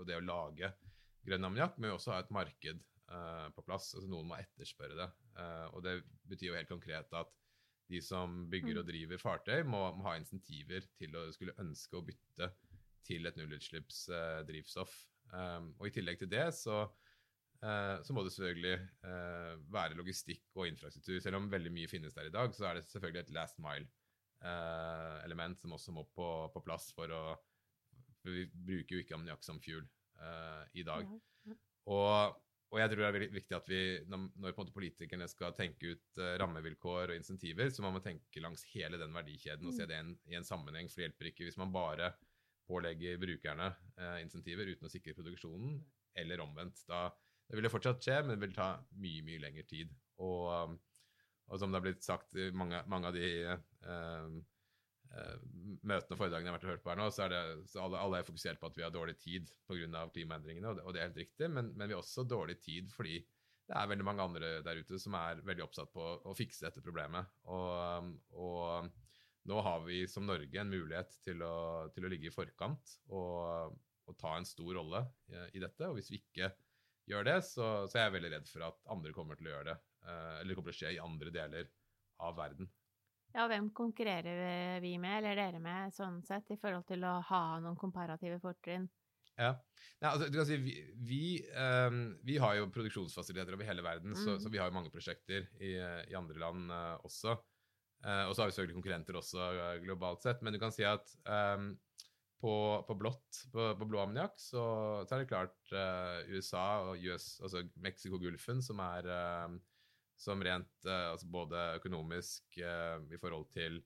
og 0.00 0.02
det 0.08 0.16
å 0.16 0.24
lage 0.24 0.72
grønn 1.26 1.48
ammoniakk, 1.48 1.78
men 1.78 1.90
vi 1.90 1.96
også 1.96 2.14
ha 2.14 2.20
et 2.22 2.34
marked 2.34 2.82
uh, 3.10 3.48
på 3.56 3.64
plass. 3.66 3.92
altså 3.94 4.10
Noen 4.10 4.30
må 4.30 4.38
etterspørre 4.38 4.98
det. 4.98 5.08
Uh, 5.36 5.66
og 5.76 5.82
det 5.86 5.98
betyr 6.30 6.52
jo 6.52 6.58
helt 6.58 6.70
konkret 6.70 7.12
at 7.18 7.34
de 7.90 8.00
som 8.02 8.46
bygger 8.50 8.74
Mm. 8.74 8.80
og 8.80 8.88
driver 8.88 9.22
fartøy, 9.22 9.62
må, 9.62 9.80
må 9.94 10.08
ha 10.08 10.16
insentiver 10.18 10.86
til 10.98 11.14
å 11.16 11.26
skulle 11.34 11.54
ønske 11.62 11.96
å 11.96 12.04
bytte 12.06 12.50
til 13.06 13.26
et 13.26 13.36
nullutslippsdrivstoff. 13.38 14.94
Um, 15.32 15.74
og 15.78 15.88
i 15.88 15.94
tillegg 15.94 16.18
til 16.18 16.30
det 16.30 16.48
så, 16.54 16.84
eh, 17.62 17.96
så 18.02 18.14
må 18.14 18.22
det 18.22 18.32
selvfølgelig 18.34 18.74
eh, 19.10 19.54
være 19.74 19.98
logistikk 19.98 20.44
og 20.54 20.68
infrastruktur. 20.70 21.18
Selv 21.22 21.40
om 21.40 21.48
veldig 21.50 21.72
mye 21.74 21.90
finnes 21.90 22.14
der 22.14 22.30
i 22.30 22.34
dag, 22.34 22.54
så 22.54 22.68
er 22.68 22.78
det 22.78 22.86
selvfølgelig 22.86 23.24
et 23.24 23.34
last 23.34 23.58
mile-element 23.62 25.62
som 25.62 25.74
også 25.78 25.94
må 25.96 26.06
på, 26.14 26.28
på 26.54 26.64
plass 26.66 26.92
for 26.94 27.10
å 27.10 27.24
For 28.22 28.34
vi 28.34 28.46
bruker 28.50 28.96
jo 28.96 29.04
ikke 29.04 29.14
ammoniakk 29.14 29.44
som 29.46 29.60
fuel 29.62 29.86
i 30.76 30.82
dag. 30.86 31.08
Og, 31.86 32.36
og 32.74 32.80
jeg 32.80 32.90
tror 32.90 33.00
det 33.00 33.06
er 33.06 33.14
veldig 33.14 33.28
viktig 33.36 33.56
at 33.56 33.68
vi, 33.70 33.80
når, 34.10 34.54
politikerne 34.74 35.28
skal 35.30 35.54
tenke 35.56 35.94
ut 35.94 36.18
eh, 36.20 36.34
rammevilkår 36.42 37.12
og 37.12 37.18
insentiver, 37.18 37.70
så 37.70 37.84
må 37.84 37.92
man 37.94 38.04
tenke 38.04 38.42
langs 38.42 38.66
hele 38.72 38.98
den 39.00 39.14
verdikjeden 39.14 39.70
og 39.70 39.76
se 39.76 39.86
det 39.86 39.94
i 39.94 40.02
en, 40.02 40.16
i 40.32 40.38
en 40.38 40.46
sammenheng. 40.46 40.90
For 40.90 41.00
det 41.00 41.08
hjelper 41.08 41.30
ikke 41.30 41.46
hvis 41.46 41.60
man 41.62 41.74
bare 41.74 42.10
pålegger 42.66 43.20
brukerne 43.22 43.70
eh, 43.94 44.18
insentiver 44.24 44.72
uten 44.72 44.88
å 44.88 44.90
sikre 44.90 45.14
produksjonen, 45.14 45.78
eller 46.18 46.42
omvendt. 46.42 46.82
Da, 46.90 47.06
det 47.46 47.58
vil 47.58 47.68
det 47.68 47.72
fortsatt 47.72 48.02
skje, 48.02 48.18
men 48.24 48.34
det 48.34 48.42
vil 48.48 48.58
ta 48.58 48.72
mye, 48.98 49.22
mye 49.24 49.44
lengre 49.44 49.66
tid. 49.70 49.94
Og, 50.26 50.74
og 51.46 51.60
som 51.60 51.70
det 51.70 51.78
har 51.78 51.86
blitt 51.86 52.02
sagt 52.02 52.34
mange, 52.56 52.82
mange 52.90 53.12
av 53.12 53.14
de 53.14 53.30
eh, 53.44 53.66
eh, 53.86 54.36
møtene 55.86 56.14
og 56.14 56.18
foredragene 56.20 56.50
jeg 56.50 56.52
har 56.52 56.58
vært 56.58 56.70
hørt 56.72 56.84
på 56.84 56.92
her 56.92 57.00
nå, 57.00 57.06
så 57.14 57.24
er 57.26 57.32
det, 57.32 57.42
så 57.70 57.84
alle, 57.84 58.02
alle 58.02 58.20
er 58.20 58.26
fokusert 58.28 58.60
på 58.60 58.68
at 58.70 58.76
vi 58.78 58.84
har 58.84 58.92
dårlig 58.94 59.16
tid 59.22 59.50
pga. 59.68 60.04
klimaendringene, 60.12 60.68
og 60.70 60.78
det, 60.78 60.84
og 60.84 60.94
det 60.94 61.00
er 61.00 61.08
helt 61.08 61.22
riktig, 61.22 61.50
men, 61.52 61.72
men 61.76 61.88
vi 61.88 61.96
har 61.96 62.02
også 62.02 62.26
dårlig 62.28 62.58
tid 62.64 62.92
fordi 62.92 63.20
det 63.66 63.74
er 63.74 63.88
veldig 63.90 64.06
mange 64.06 64.22
andre 64.22 64.50
der 64.62 64.78
ute 64.78 64.98
som 65.02 65.16
er 65.18 65.40
veldig 65.46 65.64
oppsatt 65.64 65.90
på 65.94 66.04
å 66.22 66.34
fikse 66.38 66.68
dette 66.68 66.82
problemet. 66.84 67.26
Og, 67.50 68.12
og 68.38 69.48
nå 69.50 69.62
har 69.66 69.82
vi 69.82 70.04
som 70.10 70.26
Norge 70.26 70.60
en 70.60 70.70
mulighet 70.70 71.16
til 71.24 71.42
å, 71.42 71.88
til 71.94 72.06
å 72.06 72.12
ligge 72.12 72.30
i 72.30 72.34
forkant 72.34 72.94
og, 73.10 73.74
og 74.06 74.18
ta 74.20 74.36
en 74.38 74.46
stor 74.46 74.70
rolle 74.78 75.02
i, 75.32 75.40
i 75.58 75.62
dette. 75.62 75.88
Og 75.88 75.98
hvis 75.98 76.12
vi 76.14 76.20
ikke 76.22 76.52
gjør 77.10 77.26
det, 77.26 77.36
så, 77.48 77.66
så 77.90 77.98
er 77.98 78.06
jeg 78.06 78.16
veldig 78.20 78.32
redd 78.36 78.48
for 78.50 78.68
at 78.68 78.78
andre 78.94 79.14
kommer 79.16 79.38
til 79.38 79.50
å 79.50 79.54
gjøre 79.56 79.72
det. 79.72 79.76
eh, 80.06 80.32
Eller 80.38 80.52
det 80.52 80.58
kommer 80.60 80.70
til 80.70 80.76
å 80.76 80.80
skje 80.84 80.94
i 80.94 81.02
andre 81.02 81.34
deler 81.34 81.70
av 82.26 82.38
verden. 82.38 82.70
Ja, 83.36 83.44
hvem 83.50 83.68
konkurrerer 83.76 84.78
vi 84.80 84.94
med, 85.00 85.18
eller 85.18 85.36
dere 85.36 85.58
med, 85.60 85.92
sånn 85.92 86.22
sett, 86.24 86.48
i 86.54 86.56
forhold 86.60 86.86
til 86.88 87.04
å 87.04 87.18
ha 87.28 87.42
noen 87.60 87.76
komparative 87.76 88.38
fortrinn? 88.40 88.86
Ja. 89.36 89.50
Nei, 90.00 90.08
altså, 90.08 90.30
du 90.32 90.38
kan 90.38 90.48
si, 90.48 90.56
vi, 90.64 90.76
vi, 91.04 91.20
um, 91.52 91.98
vi 92.24 92.38
har 92.40 92.56
jo 92.56 92.70
produksjonsfasiliteter 92.72 93.58
over 93.58 93.68
hele 93.68 93.84
verden, 93.84 94.16
så, 94.16 94.38
Mm. 94.38 94.40
så 94.40 94.52
vi 94.52 94.58
har 94.62 94.70
jo 94.70 94.76
mange 94.78 94.92
prosjekter 94.94 95.44
i, 95.60 95.74
i 95.76 96.16
andre 96.16 96.40
land 96.40 96.72
uh, 96.72 96.96
også. 97.04 97.36
Uh, 98.06 98.24
og 98.28 98.32
så 98.32 98.42
har 98.42 98.48
vi 98.48 98.56
selvfølgelig 98.56 98.78
konkurrenter 98.78 99.20
også 99.20 99.50
uh, 99.52 99.76
globalt 99.84 100.24
sett. 100.24 100.40
Men 100.40 100.56
du 100.56 100.60
kan 100.62 100.72
si 100.72 100.84
at 100.88 101.12
um, 101.28 101.74
på, 102.40 102.84
på 102.88 102.96
blått, 103.00 103.44
på, 103.52 103.68
på 103.76 103.88
blå 103.88 104.00
ammoniakk, 104.02 104.36
så, 104.40 104.64
så 105.04 105.16
er 105.16 105.22
det 105.22 105.30
klart 105.30 105.72
eh, 105.72 106.34
USA 106.36 106.66
og 106.84 107.00
US, 107.08 107.30
altså 107.40 107.62
Mexico-Gulfen, 107.80 108.60
som 108.64 108.82
er 108.84 109.08
ehm, 109.08 109.56
som 110.16 110.42
rent 110.44 110.86
eh, 110.88 111.08
altså 111.12 111.28
både 111.30 111.62
økonomisk 111.78 112.58
eh, 112.58 112.98
i 113.12 113.20
forhold 113.20 113.48
til 113.52 113.78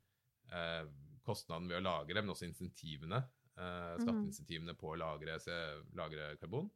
eh, 0.52 0.84
kostnaden 1.26 1.68
ved 1.70 1.80
å 1.80 1.84
lagre, 1.84 2.22
men 2.22 2.32
også 2.34 2.46
insentivene, 2.48 3.22
eh, 3.56 3.94
skatteinsentivene 4.00 4.76
på 4.78 4.92
å 4.92 4.98
lagre, 5.00 5.38
lagre 5.98 6.34
karbon, 6.40 6.70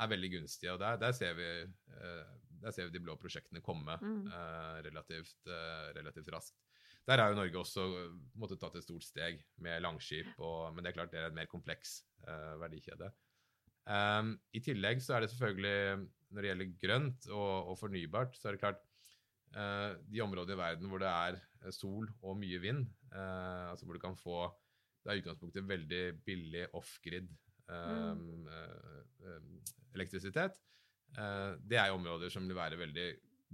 er 0.00 0.10
veldig 0.10 0.30
gunstige. 0.38 0.74
Og 0.74 0.80
der, 0.82 0.98
der, 0.98 1.12
ser 1.14 1.36
vi, 1.38 1.48
der 2.64 2.72
ser 2.74 2.88
vi 2.88 2.96
de 2.96 3.02
blå 3.04 3.14
prosjektene 3.20 3.62
komme 3.62 3.94
Mm. 4.02 4.24
relativt, 4.82 5.46
relativt 5.94 6.32
raskt. 6.34 6.56
Der 7.06 7.20
har 7.20 7.30
jo 7.30 7.36
Norge 7.38 7.60
også 7.60 7.84
måttet 8.34 8.58
tatt 8.58 8.74
et 8.74 8.82
stort 8.82 9.04
steg 9.06 9.44
med 9.62 9.84
Langskip, 9.84 10.32
og, 10.38 10.74
men 10.74 10.82
det 10.82 10.90
er 10.90 10.96
klart 10.96 11.12
det 11.12 11.20
er 11.20 11.28
en 11.28 11.36
mer 11.36 11.46
kompleks 11.46 12.00
verdikjede. 12.58 13.12
Um, 13.84 14.32
I 14.56 14.62
tillegg 14.64 15.02
så 15.04 15.14
er 15.14 15.22
det 15.22 15.30
selvfølgelig, 15.30 16.08
når 16.32 16.42
det 16.42 16.50
gjelder 16.50 16.74
grønt 16.80 17.26
og, 17.30 17.70
og 17.70 17.78
fornybart, 17.78 18.38
så 18.40 18.48
er 18.48 18.56
det 18.56 18.62
klart 18.64 18.82
de 19.54 20.22
områdene 20.24 20.56
i 20.56 20.58
verden 20.58 20.88
hvor 20.90 20.98
det 21.02 21.10
er 21.10 21.36
sol 21.74 22.08
og 22.22 22.38
mye 22.40 22.60
vind, 22.62 22.84
uh, 23.14 23.70
altså 23.70 23.86
hvor 23.86 23.96
du 23.96 24.02
kan 24.02 24.16
få 24.18 24.48
Det 25.04 25.12
er 25.12 25.18
i 25.18 25.20
utgangspunktet 25.20 25.66
veldig 25.68 26.02
billig 26.24 26.62
off-grid 26.72 27.28
um, 27.68 28.20
mm. 28.20 28.46
uh, 28.48 29.40
elektrisitet. 29.94 30.56
det 31.60 31.76
er 31.78 31.92
områder 31.92 32.30
som 32.32 32.48
vil 32.48 32.56
være 32.56 32.78
veldig 32.80 33.04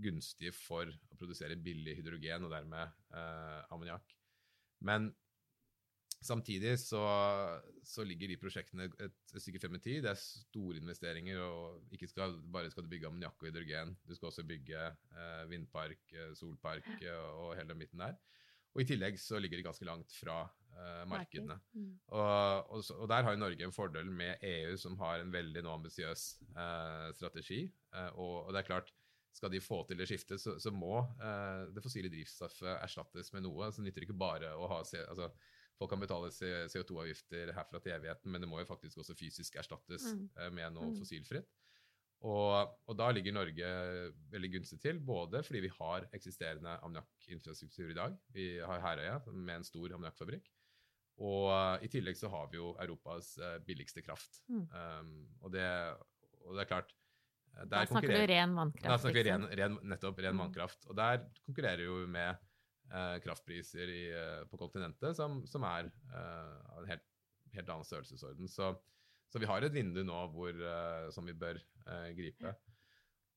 gunstige 0.00 0.52
for 0.54 0.86
å 0.86 1.16
produsere 1.18 1.58
billig 1.60 1.96
hydrogen 1.98 2.46
og 2.46 2.54
dermed 2.54 2.94
ammoniakk. 3.74 4.14
Men 4.86 5.10
Samtidig 6.20 6.74
så, 6.82 7.00
så, 7.80 8.04
ligger 8.04 8.28
de 8.28 8.36
prosjektene 8.36 8.90
et, 8.90 8.96
et 9.32 9.40
stykke 9.40 9.60
frem 9.62 9.78
i 9.78 9.80
tid. 9.80 10.02
Det 10.04 10.10
er 10.12 10.18
store 10.20 10.76
investeringer. 10.76 11.40
og 11.40 11.94
Ikke 11.96 12.08
skal, 12.10 12.34
bare 12.52 12.68
skal 12.72 12.84
du 12.84 12.90
bygge 12.92 13.08
ammoniakk 13.08 13.40
og 13.40 13.48
hydrogen, 13.48 13.94
du 14.04 14.12
skal 14.14 14.28
også 14.28 14.44
bygge 14.44 14.82
eh, 14.84 15.44
vindpark, 15.48 16.02
eh, 16.12 16.34
solpark 16.36 16.90
eh, 16.98 17.28
og 17.40 17.54
hele 17.56 17.72
den 17.72 17.80
midten 17.80 18.04
der. 18.04 18.18
Og 18.74 18.82
I 18.82 18.86
tillegg 18.90 19.16
så 19.18 19.40
ligger 19.40 19.58
de 19.58 19.64
ganske 19.64 19.86
langt 19.88 20.12
fra 20.14 20.42
eh, 20.44 21.06
markedene. 21.08 21.56
Mm. 21.72 21.94
Og, 22.12 22.68
og, 22.76 22.82
og, 22.98 23.06
der 23.10 23.24
har 23.24 23.34
jo 23.34 23.40
Norge 23.40 23.66
en 23.66 23.74
fordel 23.74 24.12
med 24.12 24.44
EU, 24.46 24.76
som 24.78 24.98
har 25.00 25.22
en 25.22 25.32
veldig 25.32 25.62
nå 25.64 25.72
ambisiøs 25.78 26.26
eh, 26.52 27.06
strategi. 27.16 27.62
Eh, 27.96 28.10
og, 28.12 28.34
og, 28.44 28.52
det 28.52 28.60
er 28.60 28.68
klart, 28.68 28.92
skal 29.32 29.54
de 29.54 29.62
få 29.64 29.80
til 29.88 29.96
det 29.96 30.10
skiftet, 30.10 30.42
så, 30.42 30.56
så 30.58 30.72
må 30.74 31.04
det 31.70 31.80
fossile 31.84 32.10
drivstoffet 32.10 32.80
erstattes 32.82 33.30
med 33.32 33.44
noe. 33.46 33.68
Så 33.72 33.80
nytter 33.80 34.02
det 34.02 34.08
ikke 34.08 34.18
bare 34.20 34.50
å 34.58 34.66
ha 34.68 34.80
altså, 34.82 35.28
Folk 35.80 35.94
kan 35.94 36.02
betale 36.02 36.28
CO2-avgifter 36.68 37.54
herfra 37.56 37.80
til 37.80 37.94
evigheten, 37.94 38.28
men 38.32 38.44
det 38.44 38.48
må 38.50 38.60
jo 38.60 38.68
faktisk 38.68 39.00
også 39.00 39.16
fysisk 39.16 39.56
erstattes 39.62 40.10
mm. 40.12 40.26
Eh, 40.36 40.52
med 40.52 40.76
noe 40.76 40.90
mm. 40.90 40.98
fossilfritt. 41.00 41.48
Og, 42.20 42.52
og, 42.84 42.92
da 43.00 43.06
ligger 43.16 43.32
Norge 43.32 43.68
veldig 44.28 44.50
gunstig 44.58 44.76
til, 44.82 44.98
både 45.00 45.40
fordi 45.46 45.62
vi 45.64 45.70
har 45.72 46.04
eksisterende 46.12 46.74
ammoniakkinfrastruktur 46.84 47.94
i 47.94 47.96
dag. 47.96 48.18
Vi 48.34 48.50
har 48.60 48.82
Herøya 48.84 49.22
med 49.32 49.54
en 49.54 49.64
stor 49.64 49.94
ammoniakkfabrikk. 49.96 50.50
Og 51.20 51.84
i 51.84 51.88
tillegg 51.92 52.16
så 52.20 52.28
har 52.32 52.48
vi 52.52 52.60
jo 52.60 52.74
Europas 52.80 53.32
uh, 53.40 53.56
billigste 53.64 54.04
kraft. 54.04 54.42
Mm. 54.52 54.66
Um, 54.68 55.16
og, 55.40 55.52
det, 55.56 55.64
og, 56.44 56.54
det, 56.54 56.62
er 56.64 56.68
klart 56.68 56.94
Da 57.72 57.82
snakker 57.88 58.12
du 58.12 58.20
ren 58.34 58.54
vannkraft. 58.56 58.92
Da 58.92 59.00
snakker 59.00 59.20
vi 59.20 59.26
ren, 59.30 59.48
ren, 59.62 59.80
nettopp 59.88 60.20
ren 60.20 60.36
mm. 60.36 60.44
vannkraft. 60.44 60.88
Og 60.88 61.00
der 61.00 61.24
konkurrerer 61.48 61.84
jo 61.88 62.02
med 62.04 62.28
eh, 62.36 62.46
kraftpriser 63.22 63.90
i, 63.92 64.02
eh, 64.14 64.40
på 64.50 64.58
kontinentet 64.60 65.16
som, 65.18 65.40
som 65.46 65.64
er 65.68 65.90
eh, 65.90 66.78
en 66.80 66.88
helt, 66.90 67.04
helt, 67.54 67.68
annen 67.68 67.86
størrelsesorden. 67.86 68.50
Så, 68.50 68.72
så, 69.30 69.42
vi 69.42 69.48
har 69.50 69.62
et 69.62 69.74
vindu 69.74 70.02
nå 70.06 70.24
hvor, 70.34 70.50
eh, 70.54 71.06
som 71.14 71.28
vi 71.28 71.36
bør 71.36 71.60
eh, 71.60 72.08
gripe. 72.18 72.54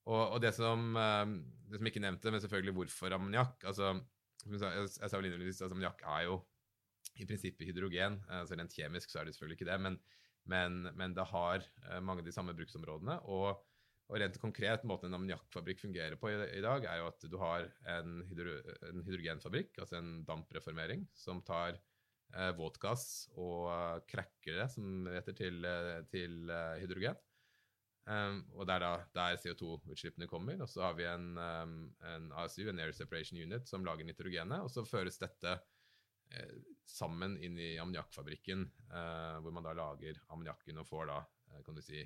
Og, 0.03 0.35
og 0.35 0.39
det, 0.43 0.51
som, 0.57 0.97
det, 0.97 1.77
som, 1.77 1.87
ikke 1.87 2.01
nevnte, 2.03 2.31
men 2.33 2.41
selvfølgelig 2.43 2.73
hvorfor 2.75 3.13
ammoniakk. 3.15 3.61
Altså, 3.69 3.93
jeg, 4.43 4.89
sa 4.91 5.13
vel 5.15 5.29
innledningsvis 5.29 5.63
at 5.63 5.71
ammoniakk 5.71 6.03
er 6.17 6.25
jo 6.27 6.41
i 7.21 7.27
prinsippet 7.29 7.69
hydrogen. 7.69 8.17
altså 8.27 8.57
Rent 8.57 8.75
kjemisk 8.75 9.13
så 9.13 9.21
er 9.21 9.29
det 9.29 9.35
selvfølgelig 9.37 9.61
ikke 9.61 9.69
det, 9.69 9.77
men, 9.85 9.95
men, 10.51 10.81
men 10.99 11.15
det 11.15 11.23
har 11.29 11.63
mange 12.03 12.19
av 12.19 12.27
de 12.27 12.35
samme 12.35 12.55
bruksområdene. 12.57 13.21
og 13.31 13.61
og 14.11 14.19
rent 14.19 14.37
konkret, 14.41 14.83
måten 14.87 15.09
en 15.09 15.17
ammoniakkfabrikk 15.17 15.81
fungerer 15.85 16.17
på 16.19 16.29
i, 16.29 16.35
i, 16.57 16.61
dag, 16.63 16.85
er 16.89 17.01
jo 17.01 17.09
at 17.09 17.25
du 17.31 17.37
har 17.41 17.67
en, 17.95 18.19
hydro, 18.29 18.57
en 18.89 19.03
hydrogenfabrikk, 19.07 19.79
altså 19.79 19.99
en 19.99 20.15
dampreformering, 20.27 21.05
som 21.17 21.39
tar 21.47 21.77
eh, 22.35 22.51
våtgass 22.57 23.05
og 23.33 23.69
uh, 23.71 24.01
cracker 24.09 24.59
det, 24.59 24.67
som 24.75 25.07
heter, 25.07 25.37
til, 25.39 25.63
eh, 25.69 26.01
til 26.11 26.51
uh, 26.51 26.75
hydrogen. 26.83 27.21
Um, 28.03 28.41
og 28.57 28.67
det 28.67 28.75
er 28.75 28.83
da 28.83 28.93
der 29.15 29.37
CO2-utslippene 29.39 30.27
kommer. 30.27 30.59
Og 30.63 30.69
så 30.69 30.83
har 30.83 30.97
vi 30.97 31.05
en, 31.07 31.37
um, 31.39 31.77
en, 32.03 32.31
ASU, 32.43 32.65
en 32.67 32.81
Air 32.83 32.91
Separation 32.95 33.39
Unit, 33.39 33.67
som 33.69 33.85
lager 33.87 34.07
nitrogenet. 34.07 34.59
Og 34.59 34.71
så 34.71 34.83
føres 34.87 35.19
dette 35.21 35.53
eh, 36.33 36.57
sammen 36.89 37.37
inn 37.39 37.55
i 37.59 37.77
ammoniakkfabrikken, 37.79 38.65
eh, 38.91 39.37
hvor 39.39 39.55
man 39.55 39.67
da 39.67 39.75
lager 39.77 40.19
ammoniakken 40.27 40.81
og 40.83 40.89
får 40.89 41.07
da, 41.13 41.21
eh, 41.51 41.63
kan 41.63 41.79
du 41.79 41.83
si, 41.85 42.03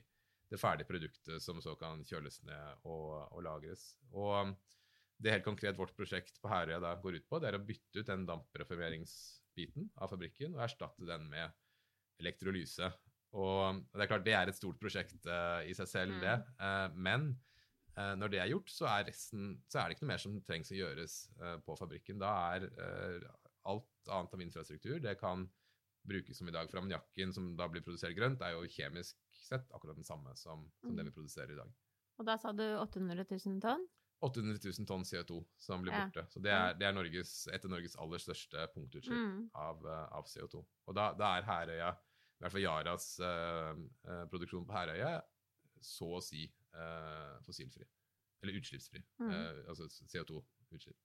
det 0.51 0.59
ferdige 0.61 0.87
produktet 0.87 1.43
som 1.43 1.59
så 1.63 1.73
kan 1.79 2.03
kjøles 2.07 2.39
ned 2.47 2.85
og, 2.87 3.27
og 3.35 3.43
lagres. 3.43 3.89
Og 4.15 4.53
det 5.17 5.33
helt 5.33 5.47
konkret 5.47 5.77
vårt 5.79 5.95
prosjekt 5.97 6.37
på 6.41 6.51
Herøya 6.51 6.79
da 6.83 6.93
går 7.01 7.19
ut 7.19 7.27
på, 7.29 7.39
det 7.41 7.49
er 7.49 7.57
å 7.57 7.65
bytte 7.65 8.03
ut 8.03 8.09
den 8.09 8.27
dampreformeringsbiten 8.29 9.89
av 9.97 10.13
fabrikken 10.13 10.55
og 10.55 10.63
erstatte 10.67 11.07
den 11.09 11.25
med 11.31 11.55
elektrolyse. 12.21 12.91
Og 13.37 13.81
det 13.91 14.05
er 14.05 14.09
klart 14.09 14.25
det 14.25 14.37
er 14.37 14.49
et 14.49 14.57
stort 14.57 14.79
prosjekt 14.81 15.27
uh, 15.27 15.59
i 15.67 15.75
seg 15.77 15.89
selv, 15.89 16.21
det. 16.23 16.37
Uh, 16.61 16.87
men 16.95 17.27
uh, 17.97 18.13
når 18.17 18.33
det 18.33 18.41
er 18.41 18.53
gjort, 18.53 18.71
så 18.71 18.87
er, 18.93 19.09
resten, 19.09 19.57
så 19.67 19.81
er 19.81 19.89
det 19.89 19.97
ikke 19.97 20.05
noe 20.05 20.13
mer 20.13 20.23
som 20.23 20.39
trengs 20.47 20.71
å 20.71 20.79
gjøres 20.79 21.19
på 21.65 21.77
fabrikken. 21.81 22.21
Da 22.21 22.33
er 22.55 22.69
alt 23.67 24.13
annet 24.13 24.37
av 24.37 24.43
infrastruktur 24.45 25.01
det 25.03 25.17
kan 25.19 25.43
brukes 26.07 26.39
som 26.39 26.47
i 26.47 26.55
dag. 26.55 26.69
For 26.71 26.79
ammoniakken 26.79 27.33
som 27.35 27.51
da 27.59 27.67
blir 27.71 27.83
produsert 27.83 28.15
grønt, 28.17 28.41
er 28.45 28.55
jo 28.55 28.69
kjemisk 28.71 29.17
sett 29.47 29.71
akkurat 29.75 29.97
den 29.97 30.07
samme 30.07 30.35
som, 30.39 30.65
som 30.81 30.95
det 30.95 31.05
vi 31.07 31.11
mm. 31.11 31.15
produserer 31.15 31.53
i 31.53 31.59
dag. 31.59 31.71
Og 32.17 32.25
da 32.27 32.37
sa 32.41 32.51
du 32.55 32.65
800 32.65 33.25
000 33.29 33.61
tonn? 33.63 33.85
800 34.25 34.57
000 34.63 34.87
tonn 34.89 35.03
CO2 35.05 35.43
som 35.61 35.81
blir 35.81 35.93
borte. 35.93 36.23
Ja. 36.23 36.29
Så 36.33 36.41
det 36.41 36.53
er, 36.53 36.73
det 36.77 36.87
er 36.87 36.95
Norges, 36.95 37.33
et 37.53 37.65
av 37.65 37.71
Norges 37.71 37.95
aller 38.01 38.21
største 38.21 38.65
punktutslipp 38.73 39.17
mm. 39.17 39.43
av, 39.53 39.85
eh, 39.85 40.05
av, 40.17 40.29
CO2. 40.31 40.63
Og 40.89 40.97
da, 40.97 41.11
da, 41.17 41.35
er 41.37 41.45
Herøya, 41.45 41.91
i 42.37 42.43
hvert 42.43 42.53
fall 42.53 42.65
Yaras 42.65 43.05
uh, 43.21 44.25
produksjon 44.31 44.65
på 44.65 44.73
Herøya, 44.73 45.19
så 45.81 46.09
å 46.17 46.21
si 46.21 46.47
uh, 46.73 47.37
fossilfri. 47.45 47.85
Eller 48.41 48.57
utslippsfri. 48.57 49.01
Mm. 49.21 49.29
Uh, 49.29 49.61
altså 49.69 49.87
CO2-utslipp. 49.89 50.97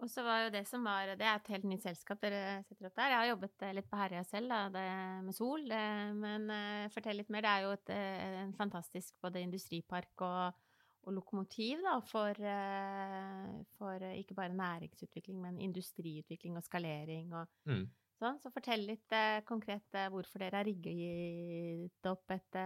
Og 0.00 0.08
så 0.08 0.24
var 0.24 0.46
jo 0.46 0.54
det 0.54 0.62
som 0.68 0.84
var 0.86 1.12
Det 1.18 1.26
er 1.26 1.36
et 1.36 1.52
helt 1.54 1.68
nytt 1.68 1.84
selskap 1.84 2.22
dere 2.24 2.62
setter 2.64 2.88
opp 2.88 2.96
der. 2.96 3.12
Jeg 3.12 3.18
har 3.18 3.28
jobbet 3.34 3.66
eh, 3.66 3.76
litt 3.76 3.90
på 3.90 4.00
Herøya 4.00 4.24
selv, 4.28 4.52
da, 4.52 4.60
det, 4.72 4.86
med 5.26 5.36
sol. 5.36 5.66
Det, 5.68 5.84
men 6.16 6.48
uh, 6.48 6.88
fortell 6.94 7.20
litt 7.20 7.32
mer. 7.32 7.44
Det 7.44 7.52
er 7.52 7.66
jo 7.66 7.72
et, 7.76 7.92
uh, 7.92 8.40
en 8.46 8.54
fantastisk 8.56 9.16
både 9.22 9.42
industripark 9.44 10.24
og, 10.24 10.62
og 11.04 11.16
lokomotiv 11.16 11.82
da, 11.84 11.98
for, 12.08 12.40
uh, 12.40 13.58
for, 13.76 14.06
ikke 14.16 14.36
bare 14.38 14.56
næringsutvikling, 14.56 15.40
men 15.42 15.60
industriutvikling 15.68 16.56
og 16.56 16.64
skalering 16.64 17.36
og 17.36 17.52
mm. 17.68 17.84
sånn. 18.22 18.40
Så 18.40 18.54
fortell 18.56 18.86
litt 18.88 19.18
konkret 19.48 20.00
hvorfor 20.14 20.46
dere 20.46 20.62
har 20.62 20.68
rigget 20.68 22.08
opp 22.08 22.32
et 22.32 22.60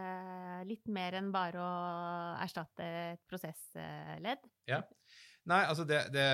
litt 0.71 0.87
mer 0.87 1.19
enn 1.19 1.35
bare 1.35 1.67
å 1.67 1.75
erstatte 2.47 2.88
et 3.17 3.26
prosessledd. 3.31 4.49
Ja. 4.71 4.85
Nei, 5.50 5.61
altså 5.69 5.85
det, 5.85 6.07
det 6.14 6.25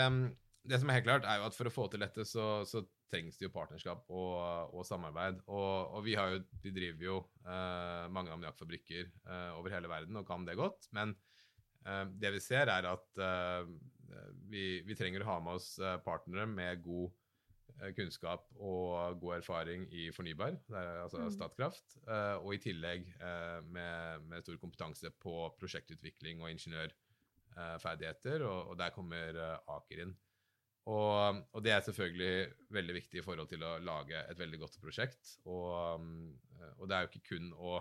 det 0.68 0.80
som 0.80 0.90
er 0.90 0.98
helt 0.98 1.06
klart, 1.06 1.24
er 1.24 1.40
jo 1.40 1.46
at 1.48 1.56
for 1.56 1.70
å 1.70 1.72
få 1.72 1.86
til 1.90 2.02
dette, 2.02 2.24
så, 2.28 2.46
så 2.68 2.82
trengs 3.10 3.38
det 3.38 3.46
jo 3.46 3.52
partnerskap 3.54 4.04
og, 4.12 4.74
og 4.76 4.84
samarbeid. 4.86 5.40
Og, 5.48 5.94
og, 5.96 6.02
vi, 6.06 6.16
jo, 6.16 6.42
vi, 6.62 6.72
driver 6.74 7.06
jo 7.06 7.16
eh, 7.44 8.04
mange 8.12 8.32
ammoniakkfabrikker 8.34 9.08
eh, 9.08 9.50
over 9.56 9.74
hele 9.74 9.90
verden 9.90 10.20
og 10.20 10.28
kan 10.28 10.44
det 10.46 10.58
godt. 10.60 10.90
Men 10.96 11.14
eh, 11.86 12.04
det 12.22 12.34
vi 12.36 12.42
ser, 12.44 12.70
er 12.72 12.90
at 12.92 13.24
eh, 13.24 13.72
vi, 14.52 14.66
vi, 14.86 14.98
trenger 14.98 15.24
å 15.24 15.30
ha 15.32 15.38
med 15.42 15.58
oss 15.58 15.72
eh, 15.80 15.96
partnere 16.04 16.46
med 16.50 16.84
god 16.84 17.08
eh, 17.80 17.90
kunnskap 17.96 18.46
og 18.60 19.18
god 19.24 19.40
erfaring 19.40 19.88
i 19.96 20.10
fornybar, 20.14 20.60
altså 20.76 21.24
mm. 21.24 21.30
Statkraft. 21.38 22.00
og 22.44 22.50
i 22.54 22.62
tillegg 22.62 23.08
med, 23.72 24.28
med, 24.28 24.42
stor 24.44 24.60
kompetanse 24.60 25.08
på 25.24 25.48
prosjektutvikling 25.58 26.44
og 26.44 26.52
ingeniørferdigheter. 26.52 28.44
Og, 28.44 28.74
og 28.74 28.82
der 28.82 28.92
kommer 28.92 29.46
Aker 29.64 30.04
inn. 30.04 30.18
Og, 30.88 31.40
og, 31.52 31.60
det 31.62 31.74
er 31.74 31.82
selvfølgelig 31.84 32.52
veldig 32.72 32.94
viktig 32.96 33.20
i 33.20 33.24
forhold 33.24 33.50
til 33.50 33.62
å 33.66 33.76
lage 33.84 34.22
et 34.30 34.38
veldig 34.38 34.62
godt 34.62 34.78
prosjekt. 34.82 35.34
Og, 35.44 36.06
og 36.78 36.88
det 36.88 36.96
er 36.96 37.04
jo 37.04 37.10
ikke 37.12 37.34
kun 37.34 37.50
å 37.54 37.80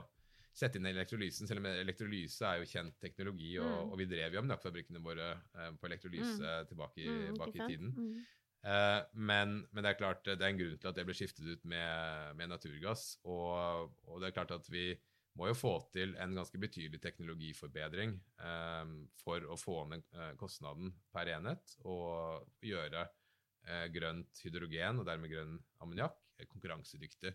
sette 0.59 0.79
inn 0.79 0.89
elektrolysen, 0.89 1.47
selv 1.47 1.63
om 1.63 1.69
elektrolyse 1.69 2.43
er 2.47 2.59
jo 2.59 2.67
kjent 2.69 2.97
teknologi, 3.01 3.53
og, 3.61 3.69
mm. 3.69 3.93
og 3.93 4.01
vi 4.01 4.09
drev 4.11 4.35
jo 4.35 4.41
ammoniakkfabrikkene 4.41 5.01
våre 5.03 5.29
eh, 5.37 5.71
på 5.79 5.87
elektrolyse 5.87 6.41
mm. 6.41 6.67
tilbake, 6.71 7.03
i, 7.03 7.07
mm, 7.07 7.23
tilbake 7.29 7.55
i 7.61 7.67
tiden. 7.69 7.93
Mm. 7.95 8.17
Eh, 8.59 8.97
men, 9.13 9.53
men, 9.71 9.83
det 9.83 9.93
er 9.93 9.99
klart 10.01 10.25
det 10.27 10.41
er 10.41 10.49
en 10.49 10.59
grunn 10.59 10.79
til 10.81 10.91
at 10.91 10.97
det 10.97 11.05
ble 11.07 11.15
skiftet 11.15 11.47
ut 11.47 11.63
med, 11.69 12.33
med 12.39 12.51
naturgass. 12.51 13.13
Og, 13.23 13.93
og, 14.07 14.19
det 14.19 14.29
er 14.29 14.35
klart 14.35 14.55
at 14.57 14.67
vi 14.73 14.91
må 15.39 15.47
jo 15.49 15.57
få 15.57 15.73
til 15.93 16.15
en 16.19 16.35
ganske 16.35 16.59
betydelig 16.59 16.99
teknologiforbedring 17.03 18.15
eh, 18.43 18.91
for 19.21 19.45
å 19.47 19.55
få 19.59 19.83
ned 19.91 20.03
eh, 20.15 20.33
kostnaden 20.39 20.91
per 21.13 21.31
enhet 21.31 21.75
og 21.87 22.49
gjøre 22.65 23.05
eh, 23.05 23.85
grønt 23.93 24.41
hydrogen, 24.43 24.99
og 24.99 25.07
dermed 25.07 25.31
grønn 25.31 25.55
ammoniakk, 25.83 26.19
eh, 26.37 26.49
konkurransedyktig. 26.49 27.33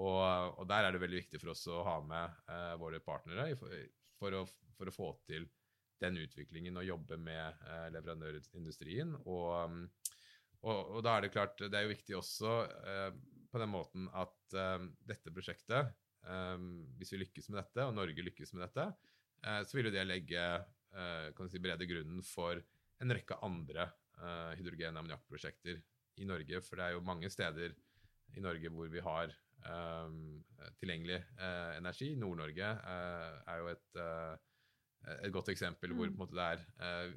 Og, 0.00 0.20
og, 0.58 0.62
der 0.68 0.86
er 0.86 0.94
det 0.94 1.02
veldig 1.02 1.20
viktig 1.20 1.40
for 1.40 1.52
oss 1.52 1.66
å 1.68 1.82
ha 1.88 1.98
med 2.04 2.44
eh, 2.52 2.74
våre 2.80 3.00
partnere 3.04 3.50
for, 3.60 3.80
for, 4.20 4.38
å, 4.38 4.44
for, 4.76 4.88
å, 4.88 4.96
få 4.96 5.10
til 5.28 5.48
den 6.02 6.18
utviklingen 6.20 6.80
og 6.80 6.88
jobbe 6.88 7.20
med 7.20 7.64
eh, 7.68 7.88
leverandørindustrien. 7.96 9.16
Og, 9.24 9.82
og, 10.62 10.78
og, 10.78 11.00
da 11.04 11.16
er 11.16 11.26
det 11.26 11.34
klart, 11.34 11.60
det 11.64 11.76
er 11.78 11.88
jo 11.88 11.94
viktig 11.94 12.16
også 12.20 12.56
på 13.52 13.60
den 13.60 13.68
måten 13.68 14.06
at 14.16 14.54
dette 15.04 15.32
prosjektet 15.34 15.90
hvis 16.98 17.12
vi 17.14 17.22
lykkes 17.24 17.48
med 17.50 17.58
dette, 17.62 17.86
og 17.86 17.96
Norge 17.96 18.24
lykkes 18.24 18.54
med 18.54 18.64
dette, 18.66 18.86
uh, 19.46 19.62
så 19.66 19.78
vil 19.78 19.90
jo 19.90 19.94
det 19.94 20.04
legge 20.06 20.42
uh, 20.94 21.28
kan 21.36 21.50
si, 21.50 21.62
brede 21.62 21.88
grunnen 21.90 22.22
for 22.26 22.60
en 23.02 23.14
rekke 23.16 23.38
andre 23.42 23.88
uh, 24.20 24.52
hydrogen- 24.58 24.94
og 24.94 25.02
ammoniakkprosjekter 25.02 25.80
i 26.22 26.28
Norge. 26.28 26.62
For 26.62 26.78
det 26.78 26.86
er 26.86 26.96
jo 26.96 27.06
mange 27.06 27.30
steder 27.32 27.74
i 28.36 28.44
Norge 28.44 28.70
hvor 28.72 28.88
vi 28.92 29.02
har 29.04 29.34
um, 29.66 30.40
tilgjengelig 30.80 31.18
energi. 31.76 32.14
Nord-Norge 32.16 32.68
er 32.86 33.58
jo 33.60 33.68
et, 33.72 33.98
et, 35.18 35.32
godt 35.34 35.50
eksempel 35.52 35.92
hvor, 35.96 36.08
mm. 36.08 36.22
det 36.32 36.46
er, 36.46 37.12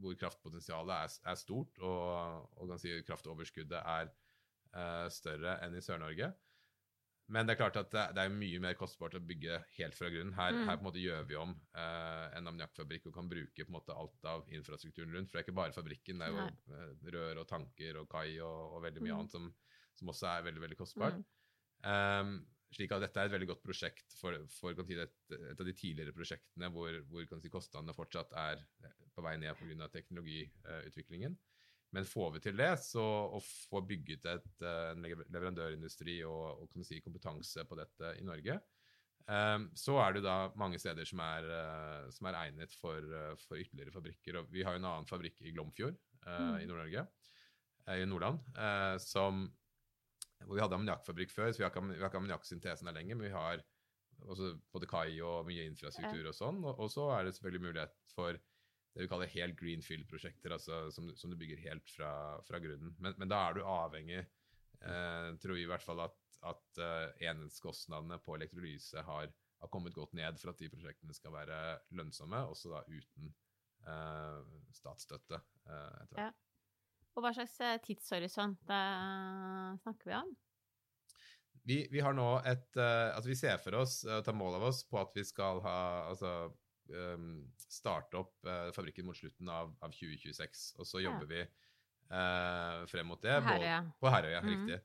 hvor 0.00 0.16
kraftpotensialet 0.18 0.94
er, 0.96 1.18
er, 1.30 1.38
stort, 1.38 1.78
og, 1.78 2.48
og 2.58 2.74
si, 2.82 2.96
kraftoverskuddet 3.06 3.78
er 3.78 4.10
større 5.10 5.58
enn 5.66 5.76
i 5.78 5.84
Sør-Norge. 5.84 6.32
Men 7.30 7.46
det 7.46 7.54
er 7.54 7.60
klart 7.60 7.76
at 7.78 7.92
det, 7.94 8.22
er 8.22 8.32
mye 8.34 8.58
mer 8.62 8.76
kostbart 8.78 9.14
å 9.14 9.22
bygge 9.22 9.60
helt 9.76 9.94
fra 9.94 10.08
grunnen. 10.10 10.34
Her, 10.34 10.54
mm. 10.56 10.62
her 10.66 10.78
på 10.78 10.82
en 10.82 10.88
måte 10.88 11.02
gjør 11.02 11.26
vi 11.28 11.36
om 11.38 11.52
eh, 11.78 12.24
en 12.38 12.50
ammoniakkfabrikk 12.50 13.06
og 13.06 13.14
kan 13.14 13.28
bruke 13.30 13.66
på 13.66 13.70
en 13.70 13.76
måte 13.76 13.94
alt 13.94 14.26
av 14.26 14.48
infrastrukturen 14.50 15.14
rundt. 15.14 15.30
For 15.30 15.38
det 15.38 15.44
er 15.44 15.46
ikke 15.46 15.58
bare 15.60 15.76
fabrikken, 15.76 16.22
det 16.22 16.26
er 16.26 16.34
jo 16.34 16.46
eh, 16.74 17.12
rør 17.14 17.42
og 17.44 17.50
tanker 17.50 18.00
og 18.02 18.08
kai 18.10 18.32
og, 18.38 18.74
og 18.74 18.82
veldig 18.88 19.04
mye 19.04 19.12
mm. 19.12 19.20
annet 19.20 19.36
som, 19.36 19.46
som, 20.00 20.10
også 20.10 20.32
er 20.32 20.48
veldig 20.48 20.64
veldig 20.64 20.80
kostbart. 20.80 21.20
Mm. 21.20 21.28
Um, 21.86 22.34
slik 22.74 22.92
at 22.94 23.02
dette 23.06 23.22
er 23.22 23.30
et 23.30 23.34
veldig 23.34 23.50
godt 23.52 23.62
prosjekt 23.62 24.18
for, 24.18 24.34
for 24.54 24.82
si, 24.86 24.98
et, 24.98 25.14
et, 25.34 25.54
av 25.54 25.66
de 25.66 25.74
tidligere 25.74 26.14
prosjektene 26.14 26.70
hvor, 26.74 26.98
hvor 27.10 27.30
si, 27.30 27.50
kostnadene 27.50 27.94
fortsatt 27.94 28.34
er 28.38 28.62
på 29.14 29.24
vei 29.26 29.36
ned 29.38 29.54
pga. 29.58 29.88
teknologiutviklingen. 29.94 31.38
Men 31.96 32.06
får 32.06 32.36
vi 32.36 32.42
til 32.44 32.58
det, 32.58 32.70
så 32.84 33.04
å 33.34 33.40
få 33.42 33.82
bygget 33.86 34.26
et, 34.30 34.50
eh, 34.62 34.90
en 34.92 35.06
leverandørindustri 35.06 36.20
og, 36.28 36.62
og 36.62 36.84
si, 36.86 37.00
kompetanse 37.02 37.64
på 37.66 37.78
dette 37.78 38.12
i 38.20 38.26
Norge, 38.26 38.60
um, 39.26 39.66
så 39.78 39.96
er 40.04 40.14
det 40.14 40.22
da 40.26 40.36
mange 40.60 40.78
steder 40.78 41.08
som 41.08 41.22
er, 41.24 41.48
uh, 41.50 42.10
som 42.14 42.28
er 42.30 42.38
egnet 42.44 42.76
for, 42.78 43.02
for, 43.42 43.58
ytterligere 43.58 43.94
fabrikker. 43.94 44.38
Og 44.38 44.54
vi 44.54 44.62
har 44.66 44.76
jo 44.76 44.82
en 44.82 44.90
annen 44.92 45.10
fabrikk 45.10 45.42
i 45.42 45.54
Glomfjord 45.56 45.98
mm. 46.26 46.60
i 46.60 46.68
Nord-Norge, 46.70 47.08
i 47.90 48.06
Nordland, 48.06 48.38
som, 49.02 49.40
hvor 50.44 50.54
vi 50.54 50.62
hadde 50.62 50.76
ammoniakkfabrikk 50.76 51.32
før. 51.32 51.48
så 51.50 51.58
Vi 51.58 51.64
har 51.64 51.72
ikke, 51.72 51.82
vi 51.88 51.96
ikke 51.96 52.20
ammoniakksyntesen 52.20 52.86
der 52.86 52.94
lenger, 52.94 53.18
men 53.18 53.26
vi 53.26 53.34
har 53.34 53.64
både 54.70 54.86
kai 54.86 55.16
og 55.24 55.48
mye 55.48 55.64
infrastruktur 55.66 56.28
og 56.28 56.36
sånn. 56.36 56.60
Og, 56.62 56.84
og 56.84 56.92
så 56.92 57.08
er 57.16 57.26
det 57.26 57.34
selvfølgelig 57.34 57.64
mulighet 57.64 57.96
for 58.12 58.38
det 58.94 59.04
vi 59.04 59.10
kaller 59.10 59.30
helt 59.30 59.58
greenfield-prosjekter, 59.58 60.54
altså 60.56 60.80
som, 60.94 61.10
som, 61.16 61.30
du 61.30 61.38
bygger 61.38 61.62
helt 61.68 61.90
fra, 61.94 62.12
fra 62.46 62.58
grunnen. 62.62 62.94
Men, 62.98 63.14
men, 63.20 63.30
da 63.30 63.44
er 63.46 63.56
du 63.56 63.62
avhengig, 63.62 64.24
eh, 64.80 65.28
tror 65.42 65.56
vi 65.56 65.62
i 65.62 65.70
hvert 65.70 65.84
fall, 65.84 66.02
at, 66.08 66.18
at 66.50 66.80
uh, 66.82 67.06
enhetskostnadene 67.22 68.18
på 68.24 68.34
elektrolyse 68.38 69.04
har, 69.06 69.30
har, 69.60 69.70
kommet 69.70 69.94
godt 69.94 70.16
ned 70.18 70.40
for 70.42 70.52
at 70.52 70.62
de 70.62 70.70
prosjektene 70.72 71.14
skal 71.14 71.36
være 71.36 71.60
lønnsomme, 71.94 72.42
også 72.50 72.74
da 72.74 72.82
uten 72.88 73.32
eh, 73.86 74.38
statsstøtte 74.74 75.36
eh, 75.36 75.98
etter 76.02 76.14
hvert. 76.16 76.22
Ja. 76.30 76.30
Og 77.18 77.26
hva 77.26 77.34
slags 77.36 77.58
eh, 77.60 77.76
tidshorisont 77.84 78.70
snakker 78.70 80.08
vi 80.08 80.16
om? 80.16 80.30
Vi, 81.62 81.88
vi, 81.92 82.00
har 82.00 82.14
nå 82.16 82.26
et 82.48 82.78
uh, 82.78 83.12
Altså, 83.14 83.28
vi 83.28 83.38
ser 83.38 83.60
for 83.62 83.76
oss, 83.82 84.00
uh, 84.08 84.20
tar 84.24 84.36
mål 84.36 84.56
av 84.58 84.68
oss 84.70 84.82
på 84.88 84.98
at 85.00 85.12
vi 85.16 85.24
skal 85.28 85.60
ha 85.64 85.76
altså 86.08 86.32
starte 87.70 88.18
opp 88.20 88.34
uh, 88.48 88.68
fabrikken 88.74 89.06
mot 89.06 89.18
slutten 89.18 89.48
av, 89.52 89.72
av, 89.80 89.94
2026. 89.94 90.64
Og 90.80 90.88
så 90.88 91.02
jobber 91.04 91.30
vi 91.30 91.44
uh, 91.44 92.82
frem 92.90 93.08
mot 93.10 93.22
det. 93.22 93.38
På 93.44 93.54
Herøya. 93.54 93.80
På 94.02 94.12
Herøya, 94.12 94.42
mm. 94.42 94.50
riktig. 94.50 94.80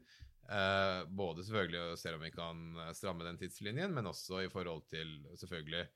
Uh, 0.45 1.01
både 1.09 1.45
selvfølgelig 1.45 1.81
å 1.81 1.97
se 1.97 2.13
om 2.13 2.21
vi 2.21 2.33
kan 2.35 2.65
stramme 2.93 3.25
den 3.25 3.39
tidslinjen, 3.41 3.93
men 3.95 4.11
også 4.11 4.43
i 4.45 4.51
forhold 4.53 4.85
til 4.91 5.17
selvfølgelig 5.41 5.87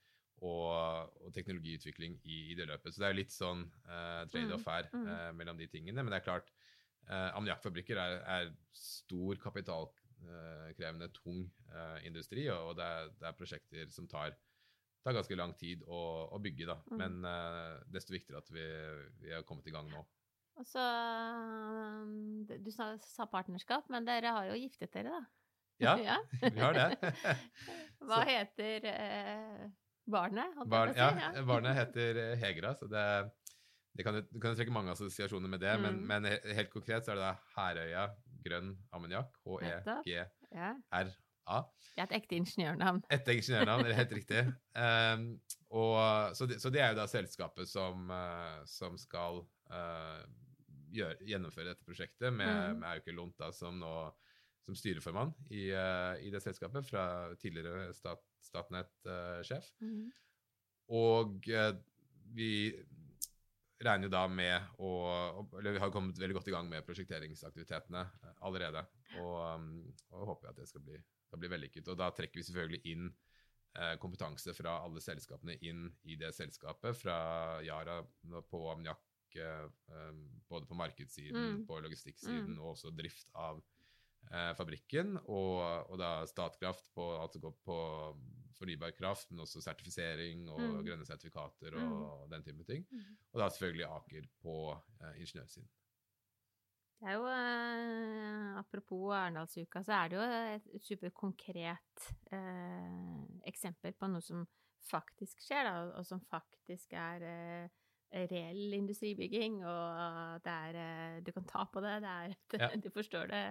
og, 0.46 1.16
og 1.26 1.34
teknologiutvikling 1.36 2.18
i, 2.24 2.40
i, 2.52 2.58
det 2.58 2.68
løpet. 2.70 2.94
Så 2.94 3.04
det 3.04 3.10
er 3.10 3.18
litt 3.18 3.34
sånn 3.34 3.66
uh, 3.90 4.24
trade-off 4.32 4.66
mm. 4.66 4.72
her 4.72 4.90
mm. 4.92 5.08
uh, 5.08 5.30
mellom 5.38 5.60
de 5.60 5.68
tingene. 5.72 6.04
Men 6.04 6.14
det 6.14 6.22
er 6.22 6.28
klart, 6.28 6.52
uh, 7.10 7.32
ammoniakkfabrikker 7.38 8.00
er, 8.00 8.20
er, 8.38 8.52
stor 8.80 9.40
kapitalkrevende, 9.42 11.10
tung 11.16 11.48
industri, 12.06 12.46
og, 12.54 12.72
og 12.72 12.78
det, 12.80 12.86
er, 12.86 13.10
det, 13.20 13.26
er, 13.28 13.36
prosjekter 13.38 13.92
som 13.94 14.08
tar 14.10 14.36
tar 15.04 15.16
ganske 15.16 15.38
lang 15.38 15.54
tid 15.60 15.84
å, 15.88 16.00
å 16.36 16.40
bygge, 16.44 16.68
da. 16.70 16.78
Mm. 16.92 17.02
Men 17.02 17.28
uh, 17.28 17.76
desto 17.92 18.14
viktigere 18.14 18.42
at 18.44 18.50
vi, 18.54 18.66
vi 19.24 19.34
har 19.34 19.46
kommet 19.48 19.68
i 19.70 19.74
gang 19.76 19.90
nå. 19.92 20.04
Og 20.60 20.68
så 20.68 20.84
Du 22.60 22.72
sa, 22.76 23.26
partnerskap, 23.32 23.88
men 23.94 24.08
dere 24.08 24.34
har 24.36 24.50
jo 24.50 24.58
giftet 24.60 24.94
dere, 24.96 25.20
da? 25.20 25.26
Ja, 25.80 25.94
ja. 26.10 26.18
vi 26.42 26.60
har 26.60 26.76
det. 26.76 27.14
Hva 28.08 28.18
så. 28.20 28.26
heter 28.28 28.88
eh, 28.90 29.70
barnet? 30.12 30.58
Barn, 30.68 30.92
si? 30.92 31.00
ja, 31.00 31.44
barnet 31.48 31.78
heter 31.78 32.20
Hegra, 32.42 32.74
så 32.76 32.90
det, 32.92 33.06
det 33.96 34.04
kan, 34.04 34.20
du 34.20 34.42
kan 34.44 34.58
trekke 34.60 34.76
mange 34.76 34.92
assosiasjoner 34.92 35.48
med 35.48 35.64
det, 35.64 35.78
mm. 35.80 35.86
men, 35.88 36.02
men, 36.10 36.28
helt 36.58 36.74
konkret 36.74 37.08
så 37.08 37.14
er 37.14 37.22
det 37.22 37.30
da 37.30 37.32
Herøya 37.56 38.04
grønn 38.44 38.74
ammoniakk, 38.92 39.40
H-E-G-R-A. 41.50 41.66
Det 41.96 42.04
er 42.04 42.08
et 42.08 42.16
ekte 42.22 42.38
ingeniørnavn. 42.38 43.02
Et 43.12 43.32
ingeniørnavn, 43.34 43.84
det 43.84 43.92
er 43.92 44.00
helt 44.00 44.14
riktig. 44.16 44.44
Um, 44.78 45.26
og, 45.70 46.36
så, 46.38 46.48
det, 46.50 46.60
så, 46.62 46.72
det, 46.74 46.82
er 46.84 46.94
jo 46.94 47.00
da 47.02 47.08
selskapet 47.12 47.70
som, 47.70 48.08
uh, 48.14 48.62
som 48.70 48.96
skal 49.00 49.42
uh, 49.74 50.22
gjør, 50.94 51.20
gjennomføre 51.28 51.74
dette 51.74 51.88
prosjektet, 51.88 52.32
med, 52.32 52.48
mm. 52.48 52.80
med 52.82 52.90
Auke 52.94 53.16
Lonta 53.16 53.52
som 53.56 53.80
nå 53.82 53.94
som 54.66 54.76
styreformann 54.78 55.32
i, 55.50 55.70
uh, 55.74 56.16
i, 56.22 56.30
det 56.32 56.42
selskapet, 56.44 56.88
fra 56.88 57.04
tidligere 57.42 57.90
stat, 57.98 58.24
Statnett-sjef. 58.50 59.68
Mm. 59.84 60.08
Og 60.96 61.50
vi 62.34 62.52
regner 63.80 64.08
jo 64.08 64.12
da 64.12 64.24
med 64.32 64.80
å 64.84 64.90
Eller 65.60 65.76
vi 65.76 65.82
har 65.84 65.92
kommet 65.94 66.18
veldig 66.20 66.38
godt 66.40 66.50
i 66.50 66.54
gang 66.56 66.70
med 66.72 66.86
prosjekteringsaktivitetene 66.88 68.04
allerede. 68.48 68.84
Og, 69.20 69.36
um, 69.60 69.72
og 70.14 70.34
håper 70.34 70.52
at 70.52 70.60
det 70.60 70.68
skal 70.70 70.84
bli 70.88 70.98
det 71.32 71.42
blir 71.42 71.54
vellykket. 71.54 71.90
Og 71.92 72.00
da 72.00 72.10
trekker 72.16 72.40
vi 72.40 72.46
selvfølgelig 72.48 72.82
inn 72.94 73.10
eh, 73.78 73.96
kompetanse 74.02 74.54
fra 74.58 74.80
alle 74.86 75.04
selskapene 75.04 75.58
inn 75.66 75.88
i 76.10 76.18
det 76.20 76.32
selskapet. 76.38 76.98
Fra 76.98 77.18
Yara 77.66 78.00
på 78.50 78.64
ammoniakk, 78.72 79.06
eh, 79.40 79.68
um, 79.94 80.24
både 80.50 80.70
på 80.70 80.80
markedssiden, 80.80 81.60
mm. 81.60 81.68
på 81.70 81.82
logistikksiden 81.86 82.56
mm. 82.56 82.62
og 82.62 82.74
også 82.74 82.94
drift 82.96 83.30
av 83.38 83.62
eh, 84.32 84.52
fabrikken. 84.58 85.18
Og, 85.26 85.56
og, 85.90 85.96
da 86.02 86.14
Statkraft 86.30 86.92
på, 86.96 87.12
altså 87.20 87.42
på 87.42 87.80
fornybar 88.60 88.92
kraft, 88.98 89.32
men 89.32 89.46
også 89.46 89.62
sertifisering 89.64 90.48
og 90.52 90.60
mm. 90.60 90.80
grønne 90.88 91.08
sertifikater 91.08 91.78
og 91.80 92.26
mm. 92.26 92.32
den 92.34 92.48
type 92.48 92.66
ting. 92.68 92.88
Mm. 92.92 93.18
Og 93.32 93.44
da 93.44 93.50
selvfølgelig 93.50 93.88
Aker 93.88 94.32
på 94.44 94.56
eh, 94.76 95.22
ingeniørsiden. 95.22 95.70
Det 97.00 97.08
er 97.08 97.16
jo, 97.16 97.28
eh, 97.32 98.60
Apropos 98.60 99.14
Arendalsuka, 99.16 99.84
så 99.88 99.96
er 99.96 100.10
det 100.10 100.18
jo 100.18 100.24
et, 100.28 100.66
et 100.76 100.84
superkonkret 100.84 102.08
eh, 102.36 103.22
eksempel 103.48 103.96
på 103.96 104.10
noe 104.12 104.24
som 104.24 104.44
faktisk 104.90 105.46
skjer, 105.46 105.70
da, 105.70 105.94
og 106.00 106.08
som 106.08 106.20
faktisk 106.28 106.96
er 107.00 107.24
eh, 107.24 107.78
reell 108.10 108.76
industribygging, 108.76 109.62
og 109.64 110.44
det 110.44 110.58
er 110.58 110.82
eh, 110.82 111.22
Du 111.24 111.32
kan 111.36 111.48
ta 111.48 111.66
på 111.72 111.84
det, 111.86 112.00
det 112.04 112.16
er, 112.26 112.36
ja. 112.60 112.70
du 112.84 112.90
forstår 112.92 113.32
det 113.32 113.44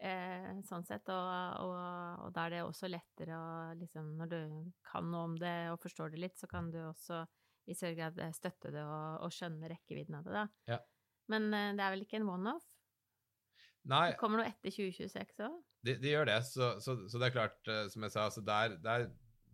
eh, 0.00 0.50
sånn 0.64 0.86
sett, 0.88 1.12
og, 1.12 1.30
og, 1.66 1.76
og, 2.24 2.32
da 2.32 2.46
er 2.46 2.56
det 2.56 2.64
også 2.64 2.88
lettere 2.88 3.36
å 3.36 3.48
liksom 3.78 4.14
Når 4.22 4.32
du 4.32 4.40
kan 4.88 5.10
noe 5.12 5.28
om 5.32 5.36
det 5.36 5.58
og 5.74 5.82
forstår 5.82 6.14
det 6.14 6.24
litt, 6.24 6.40
så 6.40 6.48
kan 6.48 6.72
du 6.72 6.80
også 6.86 7.26
i 7.68 7.76
større 7.76 7.98
grad 7.98 8.22
støtte 8.32 8.72
det 8.72 8.80
og, 8.80 9.26
og 9.26 9.34
skjønne 9.34 9.68
rekkevidden 9.68 10.16
av 10.16 10.24
det, 10.24 10.38
da. 10.38 10.46
Ja. 10.72 10.78
Men 11.28 11.52
eh, 11.52 11.74
det 11.76 11.84
er 11.84 11.94
vel 11.94 12.06
ikke 12.06 12.20
en 12.22 12.30
one-off? 12.32 12.64
Nei. 13.88 14.10
Det 14.12 14.20
kommer 14.20 14.42
noe 14.42 14.50
etter 14.50 14.74
2026 14.74 15.40
òg? 15.46 15.56
De, 15.86 15.94
de 16.02 16.12
gjør 16.12 16.28
det. 16.28 16.38
Så, 16.48 16.68
så, 16.84 16.94
så, 17.08 17.20
det 17.20 17.28
er 17.28 17.34
klart, 17.34 17.58
uh, 17.70 17.86
som 17.92 18.04
jeg 18.04 18.14
sa, 18.14 18.26
altså 18.28 18.44
der, 18.44 18.76
der, 18.84 19.08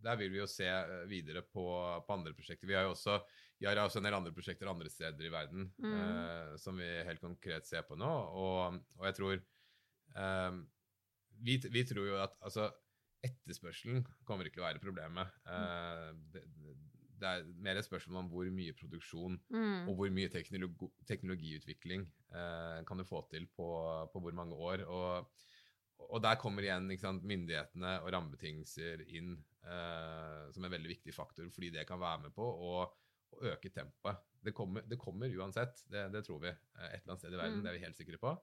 der, 0.04 0.20
vil 0.20 0.32
vi 0.34 0.40
jo 0.40 0.48
se 0.50 0.66
uh, 0.66 1.02
videre 1.10 1.44
på, 1.46 1.64
på, 2.06 2.16
andre 2.16 2.34
prosjekter. 2.36 2.68
Vi 2.70 2.76
har 2.76 2.88
jo 2.88 2.94
også, 2.96 3.18
har 3.64 3.82
også 3.84 4.00
en 4.00 4.08
del 4.08 4.18
andre 4.18 4.34
prosjekter 4.34 4.70
andre 4.70 4.90
steder 4.92 5.28
i 5.28 5.32
verden 5.32 5.68
mm. 5.78 5.92
eh, 5.96 6.54
som 6.60 6.76
vi 6.76 6.88
helt 7.06 7.22
konkret 7.22 7.64
ser 7.64 7.86
på 7.88 7.96
nå. 7.96 8.10
Og, 8.36 8.80
og 8.98 9.06
jeg 9.08 9.16
tror 9.16 9.38
vi, 11.40 11.54
vi, 11.62 11.84
tror 11.88 12.10
jo 12.10 12.18
at 12.20 12.34
altså, 12.44 12.66
etterspørselen 13.24 14.04
kommer 14.28 14.44
ikke 14.44 14.58
til 14.58 14.66
å 14.66 14.66
være 14.66 14.82
problemet. 14.82 15.32
Mm. 15.48 16.20
Det, 16.34 16.42
det 17.20 17.30
er 17.30 17.46
mer 17.64 17.78
et 17.78 17.86
spørsmål 17.86 18.22
om 18.22 18.28
hvor 18.32 18.48
mye 18.54 18.74
produksjon 18.76 19.38
mm. 19.52 19.88
og 19.88 19.94
hvor 19.98 20.12
mye 20.14 20.30
teknologi, 20.32 20.88
teknologiutvikling 21.08 22.04
eh, 22.34 22.80
kan 22.88 23.00
du 23.00 23.06
få 23.08 23.22
til 23.30 23.46
på, 23.56 23.68
på 24.12 24.22
hvor 24.24 24.36
mange 24.36 24.56
år. 24.56 24.84
Og, 24.88 25.44
og 26.08 26.22
der 26.24 26.40
kommer 26.40 26.66
igjen 26.66 26.90
sant, 27.00 27.24
myndighetene 27.26 27.96
og 28.02 28.10
rammebetingelser 28.14 29.06
inn 29.06 29.36
eh, 29.64 30.50
som 30.54 30.66
en 30.66 30.74
veldig 30.74 30.92
viktig 30.96 31.14
faktor, 31.16 31.48
fordi 31.54 31.72
det 31.74 31.86
kan 31.88 32.02
være 32.02 32.26
med 32.26 32.36
på 32.36 32.44
å, 32.44 32.74
å 33.34 33.42
øke 33.54 33.72
tempoet. 33.74 34.22
Det 34.44 34.52
kommer, 34.56 34.84
det 34.88 35.00
kommer, 35.00 35.32
uansett, 35.40 35.86
det, 35.88 36.08
det, 36.12 36.24
tror 36.26 36.42
vi. 36.44 36.52
Eh, 36.52 36.90
et 36.90 37.00
eller 37.00 37.14
annet 37.14 37.24
sted 37.24 37.38
i 37.38 37.40
verden, 37.40 37.60
mm. 37.60 37.64
det 37.64 37.72
er 37.72 37.78
vi 37.78 37.86
helt 37.86 38.00
sikre 38.00 38.20
på. 38.20 38.34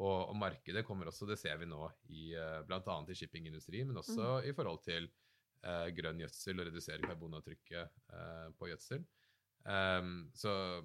Og, 0.00 0.30
og, 0.30 0.36
markedet 0.38 0.84
kommer 0.86 1.10
også, 1.10 1.26
det 1.28 1.36
ser 1.40 1.58
vi 1.60 1.66
nå 1.68 1.82
i 2.14 2.30
uh, 2.38 2.60
bl.a. 2.64 2.94
i 3.10 3.16
shippingindustrien, 3.18 3.88
men 3.90 3.98
også 4.00 4.22
mm. 4.22 4.46
i 4.48 4.54
forhold 4.56 4.78
til 4.86 5.10
grønn 5.96 6.22
gjødsel 6.22 6.62
og 6.62 6.70
redusere 6.70 7.04
karbonavtrykket 7.04 7.96
uh, 8.14 8.46
på 8.56 8.70
gjødsel. 8.70 9.02
Um, 9.68 10.30
så, 10.34 10.82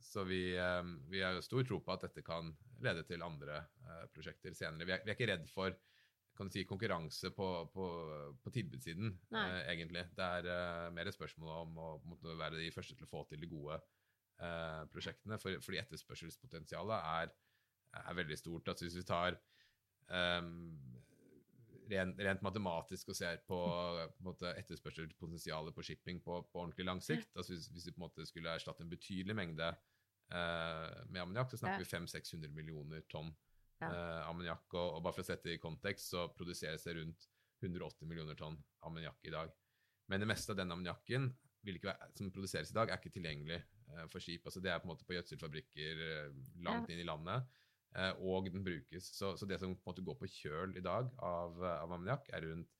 så 0.00 0.24
vi, 0.24 0.58
um, 0.58 0.96
vi, 1.10 1.20
har 1.20 1.36
jo 1.36 1.44
stor 1.44 1.64
tro 1.68 1.80
på 1.84 1.92
at 1.92 2.06
dette 2.06 2.24
kan 2.24 2.52
lede 2.82 3.04
til 3.08 3.24
andre 3.24 3.62
uh, 3.84 4.04
prosjekter 4.14 4.56
senere. 4.56 4.86
Vi 4.88 4.94
er, 4.94 5.02
vi 5.04 5.12
er, 5.12 5.18
ikke 5.18 5.32
redd 5.32 5.48
for 5.52 5.76
kan 6.32 6.48
du 6.48 6.54
si, 6.54 6.64
konkurranse 6.64 7.28
på, 7.36 7.46
på, 7.74 7.86
på 8.40 8.50
tilbudssiden, 8.54 9.12
uh, 9.36 9.60
egentlig. 9.68 10.06
Det 10.16 10.28
er 10.38 10.48
uh, 10.48 10.92
mer 10.94 11.10
et 11.10 11.16
spørsmål 11.16 11.52
om 11.58 11.76
å 11.76 11.90
måtte 12.08 12.38
være 12.38 12.60
de 12.62 12.72
første 12.72 12.96
til 12.96 13.08
å 13.08 13.12
få 13.12 13.26
til 13.28 13.42
de 13.42 13.50
gode 13.50 13.80
prosjektene. 14.90 15.36
For, 15.38 15.54
fordi 15.62 15.78
etterspørselspotensialet 15.78 17.04
er, 17.06 17.28
er, 18.00 18.14
veldig 18.18 18.38
stort. 18.40 18.72
Altså 18.72 18.88
hvis 18.88 18.96
vi 18.98 19.04
tar 19.06 19.36
um, 20.08 20.72
rent, 21.90 22.18
rent 22.20 22.42
matematisk 22.44 23.12
og 23.12 23.16
ser 23.18 23.40
på, 23.48 23.58
på 24.22 24.34
etterspørselspotensialet 24.52 25.74
på 25.74 25.84
shipping 25.86 26.20
på, 26.24 26.40
på, 26.50 26.60
ordentlig 26.60 26.86
lang 26.88 27.02
sikt. 27.04 27.30
Altså 27.36 27.54
hvis, 27.54 27.68
hvis 27.72 27.88
vi 27.88 27.94
på 27.94 28.02
en 28.02 28.06
måte 28.06 28.26
skulle 28.28 28.54
erstatte 28.54 28.84
en 28.84 28.92
betydelig 28.92 29.36
mengde 29.38 29.68
eh, 29.68 30.98
med 31.08 31.22
ammoniakk, 31.24 31.52
så 31.52 31.62
snakker 31.62 31.82
ja. 31.82 31.86
vi 31.86 31.90
500-600 31.92 32.54
millioner 32.56 33.06
tonn 33.12 33.32
ja. 33.82 33.88
eh, 33.90 34.20
ammoniakk. 34.28 34.66
Og, 34.74 34.98
og, 34.98 35.00
bare 35.04 35.18
for 35.18 35.24
å 35.24 35.30
sette 35.30 35.50
det 35.50 35.58
i 35.58 35.62
kontekst, 35.62 36.12
så 36.14 36.28
produseres 36.36 36.86
det 36.88 36.96
rundt 37.00 37.28
180 37.62 38.10
millioner 38.10 38.38
tonn 38.38 38.58
ammoniakk 38.86 39.30
i 39.30 39.34
dag. 39.34 39.52
Men 40.10 40.22
det 40.22 40.28
meste 40.30 40.52
av 40.52 40.58
den 40.58 40.74
ammoniakken 40.74 41.30
som 42.14 42.30
produseres 42.34 42.72
i 42.72 42.74
dag, 42.74 42.90
er 42.90 42.98
ikke 42.98 43.12
tilgjengelig 43.14 43.60
eh, 43.60 44.06
for 44.10 44.22
skip. 44.22 44.46
Altså 44.46 44.62
det 44.62 44.72
er 44.72 44.80
på 44.82 44.88
en 44.88 44.94
måte 44.94 45.06
på 45.06 45.14
gjødselfabrikker 45.16 46.06
eh, 46.08 46.40
langt 46.66 46.90
inn 46.90 47.02
i 47.02 47.06
landet. 47.06 47.46
Eh, 47.98 48.12
og 48.24 48.48
den 48.48 48.64
brukes. 48.64 49.10
Så, 49.16 49.34
så, 49.36 49.46
det 49.46 49.60
som 49.60 49.74
på 49.74 49.82
en 49.82 49.92
måte 49.92 50.04
går 50.06 50.16
på 50.20 50.30
kjøl 50.30 50.76
i 50.78 50.84
dag 50.84 51.10
av, 51.18 51.60
av 51.60 51.92
ammoniakk, 51.92 52.30
er 52.32 52.46
rundt 52.48 52.72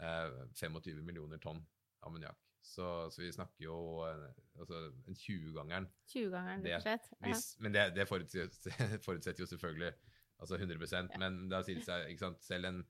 eh, 0.00 0.40
25 0.56 1.04
millioner 1.04 1.42
tonn 1.42 1.60
ammoniakk. 2.06 2.40
Så, 2.64 3.10
så, 3.12 3.20
vi 3.20 3.32
snakker 3.32 3.66
jo 3.66 3.76
eh, 4.08 4.26
altså 4.58 4.86
en 4.88 5.18
20-gangeren. 5.20 5.88
20-gangeren, 6.08 6.64
rett 6.64 6.80
og 6.80 6.86
slett. 6.86 7.10
Ja. 7.20 7.38
men 7.60 7.76
det, 7.76 7.84
det 7.98 8.08
forutsetter, 8.08 8.76
forutsetter, 9.06 9.44
jo 9.44 9.50
selvfølgelig 9.52 9.92
altså 10.40 10.56
100 10.56 10.88
ja. 10.96 11.20
Men 11.20 11.44
da 11.52 11.60
sier 11.64 11.80
det 11.80 11.86
seg 11.86 12.08
ikke 12.08 12.24
sant, 12.24 12.40
selv, 12.44 12.70
en, 12.70 12.80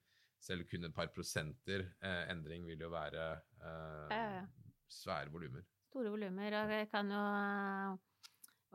selv 0.43 0.69
kun 0.71 0.87
et 0.87 0.95
par 0.95 1.11
prosenter 1.17 1.89
eh, 1.99 2.23
endring 2.31 2.69
vil 2.71 2.87
jo 2.87 2.93
være 2.95 3.27
eh, 3.35 4.15
ja, 4.15 4.45
svære 5.03 5.35
volumer. 5.35 5.67
Store 5.91 6.15
volumer. 6.15 6.61
Og 6.63 6.75
jeg 6.79 6.89
kan 6.95 7.11
jo 7.11 7.25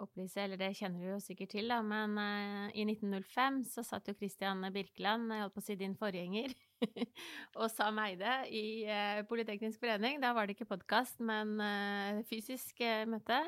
opplyse, 0.03 0.41
eller 0.43 0.59
det 0.59 0.73
kjenner 0.77 1.01
du 1.01 1.11
jo 1.11 1.19
sikkert 1.23 1.53
til, 1.53 1.69
da, 1.71 1.79
men 1.85 2.15
uh, 2.19 2.67
i 2.73 2.85
1905 2.87 3.61
så 3.71 3.83
satt 3.85 4.09
jo 4.09 4.15
Christian 4.17 4.63
Birkeland, 4.73 5.31
jeg 5.33 5.45
holdt 5.45 5.55
på 5.55 5.63
å 5.63 5.65
si 5.67 5.77
din 5.79 5.95
forgjenger, 5.99 6.53
og 7.59 7.65
Sam 7.73 7.99
Eide 8.03 8.35
i 8.55 8.65
uh, 8.87 9.21
Politeknisk 9.29 9.81
forening. 9.83 10.19
Da 10.23 10.33
var 10.37 10.47
det 10.47 10.57
ikke 10.57 10.69
podkast, 10.71 11.19
men 11.23 11.57
uh, 11.61 12.21
fysisk 12.29 12.83
møte. 13.09 13.43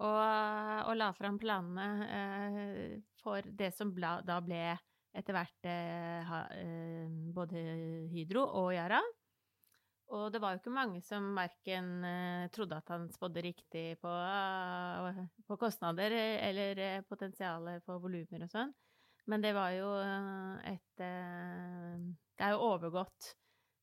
Og, 0.00 0.16
og, 0.16 0.94
la 0.96 1.10
fram 1.12 1.36
planene 1.36 3.00
for 3.20 3.44
det 3.44 3.68
som 3.76 3.90
bla, 3.92 4.14
da 4.24 4.38
ble 4.40 4.62
etter 5.12 5.34
hvert 5.34 5.66
ha, 6.24 6.38
både 7.36 7.60
Hydro 8.08 8.46
og 8.62 8.70
Yara. 8.72 9.02
Og 10.14 10.30
det 10.32 10.40
var 10.40 10.54
jo 10.54 10.62
ikke 10.62 10.72
mange 10.72 11.02
som 11.04 11.28
verken 11.36 11.90
trodde 12.54 12.78
at 12.80 12.94
han 12.94 13.10
spådde 13.12 13.44
riktig 13.44 13.84
på 14.00 14.14
kostnader 15.60 16.14
eller 16.14 16.80
uh, 16.80 17.02
potensialet 17.08 17.84
for 17.86 18.02
volumer 18.02 18.46
og 18.46 18.52
sånn. 18.52 18.72
Men 19.30 19.44
det 19.44 19.52
var 19.54 19.74
jo 19.76 19.90
et 20.66 20.96
Det 20.98 22.46
er 22.46 22.54
jo 22.54 22.64
overgått 22.72 23.34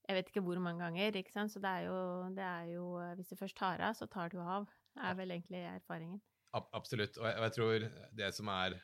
jeg 0.07 0.15
vet 0.15 0.29
ikke 0.31 0.41
hvor 0.43 0.59
mange 0.63 0.79
ganger, 0.79 1.17
ikke 1.19 1.33
sant. 1.33 1.51
Så 1.51 1.59
det 1.59 1.67
er 1.67 1.89
jo, 1.89 1.97
det 2.35 2.43
er 2.43 2.69
jo 2.71 2.85
Hvis 3.19 3.27
du 3.27 3.35
først 3.35 3.57
tar 3.59 3.83
av, 3.83 3.95
så 3.95 4.07
tar 4.07 4.31
du 4.31 4.37
av. 4.39 4.65
er 4.95 5.17
vel 5.19 5.33
egentlig 5.35 5.65
erfaringen. 5.67 6.21
Absolutt. 6.55 7.19
Og 7.19 7.27
jeg, 7.27 7.53
tror 7.57 7.85
det 8.17 8.29
som 8.33 8.47
er 8.47 8.77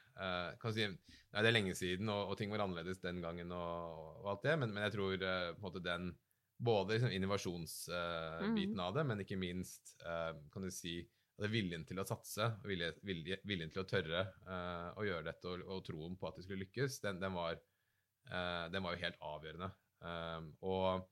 kan 0.62 0.76
si, 0.76 0.86
Det 0.86 1.40
er 1.42 1.56
lenge 1.56 1.76
siden, 1.80 2.12
og, 2.12 2.30
og, 2.30 2.38
ting 2.38 2.52
var 2.52 2.66
annerledes 2.66 3.00
den 3.02 3.24
gangen 3.24 3.52
og, 3.56 4.20
og 4.20 4.30
alt 4.34 4.44
det, 4.44 4.58
men, 4.60 4.76
men 4.76 4.84
jeg 4.84 4.96
tror 4.98 5.16
på 5.18 5.58
en 5.58 5.64
måte 5.64 5.84
den 5.84 6.12
både 6.64 6.98
liksom, 6.98 7.12
innovasjonsbiten 7.12 8.80
uh, 8.80 8.86
av 8.86 8.96
det, 8.96 9.06
men 9.08 9.24
ikke 9.24 9.40
minst 9.40 9.96
uh, 10.06 10.36
kan 10.54 10.66
du 10.66 10.72
si, 10.74 11.02
det 11.42 11.50
viljen 11.52 11.84
til 11.88 12.00
å 12.02 12.06
satse, 12.08 12.50
vilje, 12.68 12.92
vilje, 13.08 13.40
viljen 13.50 13.72
til 13.74 13.84
å 13.84 13.90
tørre 13.90 14.26
uh, 14.46 14.90
å 15.00 15.06
gjøre 15.08 15.26
dette 15.28 15.50
og, 15.50 15.66
og, 15.66 15.84
troen 15.88 16.18
på 16.20 16.30
at 16.30 16.38
det 16.38 16.46
skulle 16.46 16.66
lykkes, 16.66 17.00
den, 17.06 17.22
den, 17.24 17.34
var, 17.38 17.60
den 18.72 18.86
var, 18.86 18.94
jo 18.94 19.04
helt 19.04 19.22
avgjørende. 19.34 19.72
og 20.62 21.08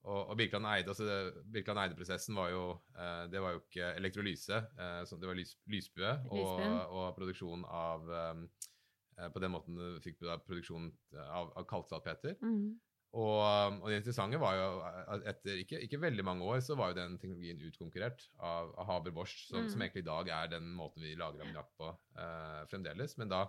og, 0.00 0.30
og 0.32 0.36
Birkeland 0.38 0.64
altså 0.64 1.04
Eide-prosessen 1.52 2.32
var 2.32 2.48
jo 2.54 2.62
det 3.28 3.40
var 3.44 3.52
jo 3.52 3.58
ikke 3.60 3.90
elektrolyse, 3.98 4.60
det 5.12 5.28
var 5.28 5.36
lys, 5.36 5.50
lysbue 5.68 6.14
og, 6.30 6.62
og, 6.88 7.02
produksjon 7.18 7.66
av 7.68 8.08
På 9.34 9.42
den 9.44 9.52
måten 9.52 9.76
fikk 10.00 10.22
du 10.22 10.24
da 10.24 10.38
produksjon 10.40 10.88
av, 11.20 11.52
av 11.52 11.66
kalksalpeter. 11.68 12.38
Mm. 12.40 12.80
Og, 13.10 13.40
um, 13.42 13.80
og, 13.82 13.88
det 13.90 13.96
interessante 13.98 14.38
var 14.38 14.54
jo 14.54 14.66
at 15.10 15.24
etter 15.32 15.58
ikke, 15.64 15.80
ikke, 15.82 15.98
veldig 15.98 16.24
mange 16.26 16.46
år 16.46 16.60
så 16.62 16.76
var 16.78 16.92
jo 16.92 17.00
den 17.00 17.16
teknologien 17.18 17.58
utkonkurrert 17.66 18.22
av, 18.38 18.70
av 18.78 18.86
Haber 18.86 19.14
Bosch, 19.16 19.34
som, 19.48 19.64
mm. 19.64 19.70
som, 19.72 19.82
egentlig 19.82 20.04
i 20.04 20.06
dag 20.06 20.30
er 20.36 20.52
den 20.52 20.68
måten 20.78 21.02
vi 21.02 21.16
lager 21.18 21.42
ammoniakk 21.42 21.72
på 21.80 21.90
eh, 21.90 22.60
fremdeles. 22.70 23.16
Men 23.18 23.32
da 23.32 23.42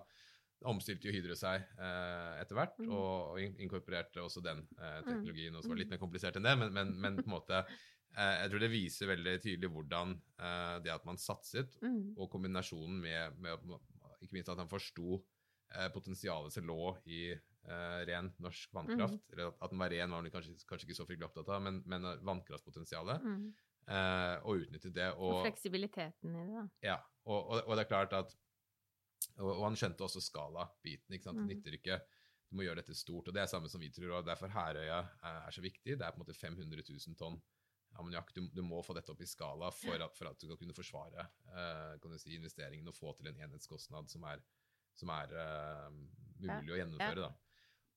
omstilte 0.69 1.10
jo 1.10 1.13
Hydro 1.13 1.38
seg 1.38 1.62
eh, 1.78 2.41
etter 2.41 2.58
hvert 2.58 2.82
mm. 2.82 2.89
og, 2.89 3.13
og, 3.36 3.62
inkorporerte 3.62 4.24
også 4.26 4.41
den 4.45 4.63
eh, 4.80 4.97
teknologien. 5.06 5.54
Og 5.54 5.62
så 5.62 5.69
var 5.69 5.78
det 5.78 5.86
litt 5.86 5.93
mer 5.93 6.02
komplisert 6.02 6.41
enn 6.41 6.50
det, 6.50 6.56
men, 6.63 6.74
men, 6.80 6.95
men 7.04 7.21
på 7.21 7.30
en 7.30 7.38
måte 7.38 7.65
jeg 8.12 8.50
tror 8.52 8.60
det 8.60 8.67
viser 8.74 9.08
veldig 9.08 9.34
tydelig 9.39 9.69
hvordan 9.71 10.10
det 10.84 10.89
at 10.91 11.06
man 11.08 11.15
satset, 11.15 11.78
mm. 11.80 12.17
og 12.19 12.28
kombinasjonen 12.34 12.97
med, 13.00 13.38
med, 13.39 13.78
ikke 14.19 14.36
minst 14.36 14.52
at 14.52 14.60
han 14.60 14.67
forsto 14.67 15.21
potensialet 15.95 16.52
som 16.52 16.67
lå 16.67 16.89
i 17.08 17.21
uh, 17.67 18.00
ren 18.10 18.32
norsk 18.41 18.74
vannkraft. 18.76 19.19
Mm. 19.19 19.34
Eller 19.34 19.52
at, 19.52 19.74
den 19.74 19.82
var 19.84 19.93
ren, 19.93 20.15
var 20.15 20.26
den 20.26 20.34
kanskje, 20.34 20.56
kanskje, 20.69 20.89
ikke 20.89 21.00
så 21.00 21.08
fryktelig 21.10 21.30
opptatt 21.30 21.52
av, 21.52 21.62
men, 21.65 21.82
men 21.89 22.08
vannkraftpotensialet. 22.28 23.26
Mm. 23.26 23.52
Uh, 23.91 24.38
og 24.45 24.63
utnyttet 24.65 24.95
det. 24.95 25.10
Og, 25.17 25.41
og, 25.41 25.43
fleksibiliteten 25.47 26.38
i 26.38 26.47
det, 26.47 26.56
da. 26.56 26.65
Ja. 26.86 26.97
Og, 27.26 27.39
og, 27.39 27.56
og, 27.65 27.76
det 27.76 27.86
er 27.86 27.91
klart 27.91 28.15
at 28.17 28.34
Og, 29.38 29.62
han 29.63 29.78
skjønte 29.78 30.06
også 30.06 30.21
skala-biten. 30.24 31.13
ikke 31.15 31.28
sant? 31.28 31.41
Det 31.41 31.45
mm. 31.45 31.52
nytter 31.56 31.78
ikke 31.78 31.97
Du 32.50 32.58
må 32.58 32.65
gjøre 32.65 32.82
dette 32.82 32.97
stort. 32.97 33.30
Og 33.30 33.36
det 33.36 33.43
er 33.43 33.50
samme 33.52 33.69
som 33.71 33.82
vi 33.82 33.91
tror, 33.93 34.17
og 34.19 34.28
derfor 34.28 34.52
Herøya 34.52 35.00
er, 35.02 35.41
er 35.47 35.56
så 35.56 35.63
viktig. 35.63 35.97
Det 35.97 36.06
er 36.06 36.13
på 36.13 36.19
en 36.19 36.26
måte 36.26 36.38
500 36.38 36.84
000 36.89 37.19
tonn 37.19 37.39
ammoniakk. 38.00 38.34
Du, 38.36 38.41
du, 38.47 38.62
må 38.65 38.82
få 38.86 38.95
dette 38.97 39.12
opp 39.13 39.21
i 39.24 39.30
skala 39.30 39.71
for 39.76 40.04
at, 40.04 40.17
for 40.17 40.32
at 40.32 40.39
du 40.39 40.47
skal 40.47 40.60
kunne 40.60 40.76
forsvare 40.76 41.26
uh, 41.52 41.95
kan 42.02 42.13
du 42.13 42.19
si, 42.21 42.36
investeringen 42.38 42.88
og 42.88 42.95
få 42.95 43.13
til 43.17 43.32
en 43.32 43.39
enhetskostnad 43.47 44.12
som 44.12 44.26
er, 44.32 44.43
som 44.97 45.12
er 45.15 45.36
uh, 45.36 45.88
mulig 46.39 46.69
ja. 46.71 46.76
å 46.76 46.82
gjennomføre. 46.82 47.28
da. 47.28 47.51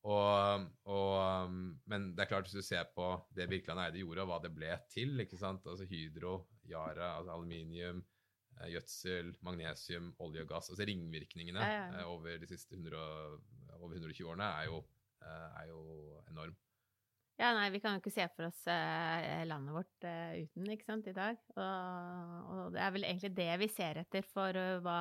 Og, 0.05 0.65
og, 0.85 1.13
um, 1.49 1.61
men 1.89 2.11
det 2.13 2.27
er 2.27 2.29
klart, 2.29 2.49
hvis 2.49 2.61
du 2.61 2.67
ser 2.67 2.91
på 2.93 3.07
det 3.37 3.47
Birkeland 3.49 3.81
Eide 3.87 4.03
gjorde, 4.03 4.25
og 4.27 4.33
hva 4.33 4.41
det 4.45 4.51
ble 4.53 4.75
til? 4.93 5.15
Altså 5.17 5.87
Hydro, 5.89 6.35
Yara, 6.69 7.15
altså 7.19 7.33
aluminium, 7.33 8.03
eh, 8.59 8.69
gjødsel, 8.75 9.33
magnesium, 9.47 10.11
olje 10.25 10.45
og 10.45 10.51
gass 10.53 10.69
altså 10.73 10.85
Ringvirkningene 10.89 11.63
ja, 11.65 11.71
ja, 11.73 11.87
ja. 11.89 12.03
Eh, 12.03 12.11
over 12.13 12.37
de 12.41 12.51
siste 12.51 12.77
100, 12.77 13.01
over 13.79 13.97
120 13.97 14.29
årene 14.29 14.51
er 14.61 14.69
jo, 14.69 14.83
eh, 15.25 15.49
er 15.63 15.73
jo 15.73 15.81
enorm. 16.29 16.59
Ja, 17.41 17.49
nei, 17.57 17.71
vi 17.75 17.81
kan 17.83 17.97
jo 17.97 18.03
ikke 18.03 18.13
se 18.15 18.29
for 18.37 18.47
oss 18.47 18.61
landet 18.69 19.75
vårt 19.75 20.05
uten, 20.05 20.69
ikke 20.71 20.87
sant, 20.87 21.09
i 21.11 21.17
dag. 21.17 21.41
Og, 21.57 22.53
og, 22.53 22.61
det 22.77 22.85
er 22.85 22.93
vel 22.95 23.07
egentlig 23.09 23.33
det 23.35 23.49
vi 23.65 23.69
ser 23.73 23.99
etter 24.05 24.29
for 24.29 24.55
hva 24.85 25.01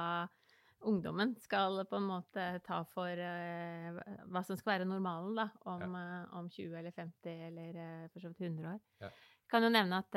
ungdommen 0.89 1.35
skal 1.41 1.81
på 1.89 1.97
en 1.99 2.07
måte 2.07 2.45
ta 2.65 2.81
for 2.93 3.19
uh, 3.19 3.99
hva 4.31 4.41
som 4.45 4.57
skal 4.59 4.75
være 4.75 4.89
normalen 4.89 5.35
da, 5.37 5.47
om, 5.69 5.83
ja. 5.83 6.19
uh, 6.23 6.39
om 6.39 6.49
20 6.51 6.79
eller 6.79 6.95
50 6.95 7.45
eller 7.49 7.79
uh, 7.79 8.09
for 8.11 8.23
så 8.23 8.31
vidt 8.31 8.49
100 8.49 8.73
år. 8.75 8.81
Ja. 9.03 9.11
Kan 9.51 9.67
jo 9.67 9.69
nevne 9.69 9.99
at 10.01 10.15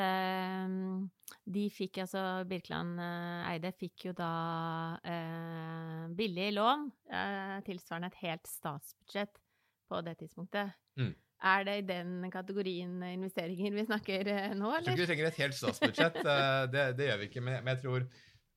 de 1.45 1.63
fikk, 1.75 1.99
altså 2.07 2.21
Birkeland 2.49 2.95
Eide 3.03 3.73
fikk 3.77 4.07
jo 4.07 4.13
da 4.17 4.31
billig 6.17 6.47
lån 6.57 6.87
tilsvarende 7.67 8.09
et 8.15 8.17
helt 8.23 8.49
statsbudsjett 8.49 9.37
på 9.91 10.01
det 10.07 10.15
tidspunktet. 10.23 10.73
Mm. 10.97 11.13
Er 11.53 11.67
det 11.69 11.75
i 11.83 11.85
den 11.91 12.31
kategorien 12.33 12.95
investeringer 13.11 13.77
vi 13.77 13.85
snakker 13.91 14.31
nå, 14.57 14.71
eller? 14.79 14.87
Jeg 14.87 14.87
tror 14.87 14.95
ikke 14.95 15.03
vi 15.03 15.11
trenger 15.11 15.29
et 15.29 15.43
helt 15.43 15.59
statsbudsjett, 15.59 16.19
det, 16.73 16.87
det, 16.97 17.11
gjør 17.11 17.21
vi 17.21 17.29
ikke. 17.29 17.45
Men, 17.45 17.61
men 17.61 17.75
jeg 17.75 17.83
tror 17.85 18.09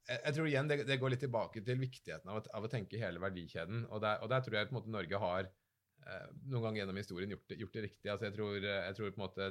jeg, 0.10 0.36
tror 0.36 0.50
igjen 0.50 0.70
det, 0.70 0.78
det, 0.90 0.98
går 1.02 1.14
litt 1.14 1.24
tilbake 1.26 1.64
til 1.66 1.80
viktigheten 1.80 2.32
av, 2.32 2.42
av 2.56 2.66
å 2.66 2.72
tenke 2.72 3.02
hele 3.02 3.22
verdikjeden. 3.24 3.86
Og 3.90 4.04
der, 4.04 4.22
og 4.24 4.32
der, 4.32 4.44
tror 4.46 4.60
jeg 4.60 4.70
på 4.70 4.76
en 4.76 4.80
måte 4.80 4.94
Norge 4.94 5.22
har 5.24 5.50
eh, 5.50 6.28
noen 6.50 6.66
ganger 6.68 6.84
gjennom 6.84 7.02
historien 7.02 7.36
gjort 7.36 7.48
det, 7.52 7.60
gjort 7.64 7.78
det 7.78 7.86
riktig. 7.88 8.12
Altså 8.12 8.30
jeg, 8.30 8.36
tror, 8.38 8.58
jeg 8.70 8.98
tror 8.98 9.14
på 9.16 9.22
en 9.22 9.26
måte 9.26 9.50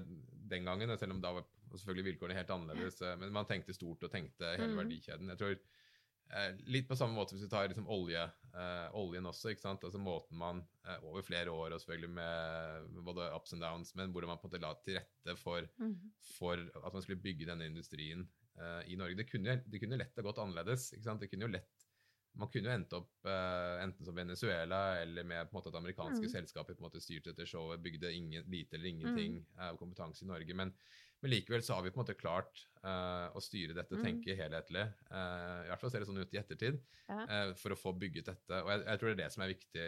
den 0.54 0.70
gangen, 0.70 0.94
selv 1.00 1.16
om 1.16 1.24
da 1.24 1.34
var 1.38 1.48
selvfølgelig 1.74 2.08
vilkårene 2.12 2.38
helt 2.40 2.54
annerledes, 2.56 3.02
eh, 3.02 3.18
men 3.22 3.34
man 3.34 3.48
tenkte 3.48 3.76
stort 3.76 4.06
og 4.08 4.14
tenkte 4.14 4.56
hele 4.56 4.72
mm. 4.74 4.80
verdikjeden. 4.82 5.34
Jeg 5.34 5.42
tror 5.42 5.58
Eh, 6.28 6.56
litt 6.68 6.88
på 6.88 6.96
samme 6.98 7.16
måte 7.16 7.32
hvis 7.32 7.46
vi 7.46 7.50
tar 7.52 7.70
liksom 7.70 7.86
olje, 7.88 8.20
eh, 8.52 8.88
oljen 9.00 9.28
også. 9.30 9.52
ikke 9.52 9.64
sant? 9.64 9.84
Altså 9.84 10.00
Måten 10.00 10.36
man 10.40 10.60
eh, 10.84 10.98
over 11.08 11.24
flere 11.24 11.52
år 11.52 11.72
og 11.72 11.80
selvfølgelig 11.80 12.10
med, 12.18 12.98
både 13.06 13.30
ups 13.36 13.54
and 13.56 13.64
downs, 13.64 13.94
men 13.96 14.12
hvordan 14.12 14.34
man 14.34 14.40
på 14.42 14.48
en 14.48 14.52
måte 14.52 14.60
la 14.64 14.74
til 14.84 14.98
rette 14.98 15.36
for, 15.40 15.64
mm. 15.80 15.94
for 16.34 16.60
at 16.60 16.92
man 16.92 17.04
skulle 17.04 17.22
bygge 17.24 17.48
denne 17.48 17.70
industrien 17.70 18.26
eh, 18.26 18.47
i 18.90 18.96
Norge. 18.98 19.14
Det 19.18 19.28
kunne, 19.28 19.60
det 19.64 19.78
kunne 19.78 19.98
lett 20.00 20.16
ha 20.18 20.24
gått 20.26 20.40
annerledes. 20.42 20.88
ikke 20.96 21.06
sant? 21.06 21.22
Det 21.22 21.28
kunne 21.30 21.46
jo 21.46 21.52
lett 21.52 21.88
man 22.38 22.50
kunne 22.52 22.70
jo 22.70 22.74
endt 22.74 22.94
opp 22.96 23.26
uh, 23.26 23.80
enten 23.82 24.06
som 24.06 24.16
Venezuela 24.16 24.80
eller 25.00 25.26
med 25.26 25.48
på 25.48 25.54
en 25.56 25.58
måte 25.58 25.72
at 25.72 25.80
amerikanske 25.80 26.28
mm. 26.28 26.32
selskaper 26.32 26.76
på 26.76 26.84
en 26.84 26.88
måte 26.88 27.02
styrte 27.02 27.32
etter 27.34 27.48
showet, 27.48 27.82
bygde 27.82 28.12
ingen, 28.14 28.46
lite 28.50 28.78
eller 28.78 28.92
ingenting 28.92 29.42
av 29.56 29.72
av 29.72 29.80
kompetanse 29.80 30.24
i 30.24 30.28
Norge. 30.28 30.54
Men, 30.54 30.70
men, 31.18 31.32
likevel 31.32 31.64
så 31.66 31.76
har 31.76 31.82
vi 31.84 31.90
på 31.90 31.98
en 31.98 32.04
måte 32.04 32.16
klart 32.18 32.62
uh, 32.84 33.26
å 33.34 33.42
styre 33.42 33.74
dette, 33.76 33.98
mm. 33.98 34.04
tenke 34.06 34.38
helhetlig. 34.38 34.86
Uh, 35.10 35.66
I 35.66 35.70
hvert 35.72 35.82
fall 35.82 35.92
ser 35.94 36.04
det 36.04 36.10
sånn 36.10 36.22
ut 36.22 36.34
i 36.34 36.40
ettertid, 36.40 36.80
for 37.58 37.74
å 37.74 37.78
få 37.78 37.94
bygget 37.98 38.30
dette. 38.30 38.62
Og 38.62 38.70
jeg, 38.70 38.84
jeg, 38.86 39.00
tror 39.00 39.10
det 39.10 39.16
er 39.16 39.22
det 39.24 39.30
som 39.34 39.44
er 39.44 39.54
viktig 39.54 39.86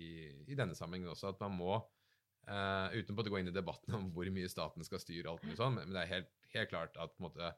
i, 0.00 0.10
i, 0.46 0.56
denne 0.56 0.76
sammenhengen 0.78 1.12
også, 1.12 1.34
at 1.34 1.42
man 1.42 1.58
må 1.58 1.80
uten 2.50 3.14
på 3.14 3.22
å 3.22 3.30
gå 3.34 3.38
inn 3.38 3.50
i 3.50 3.54
debatten 3.54 3.94
om 3.94 4.06
hvor 4.14 4.26
mye 4.32 4.48
staten 4.50 4.86
skal 4.86 5.02
styre, 5.02 5.28
alt 5.30 5.44
mulig 5.44 5.58
sånn, 5.60 5.76
men 5.76 5.92
det 5.92 6.06
er 6.06 6.14
helt, 6.14 6.30
helt 6.54 6.70
klart 6.72 6.96
at 6.96 7.12
på 7.12 7.20
en 7.20 7.28
måte, 7.28 7.50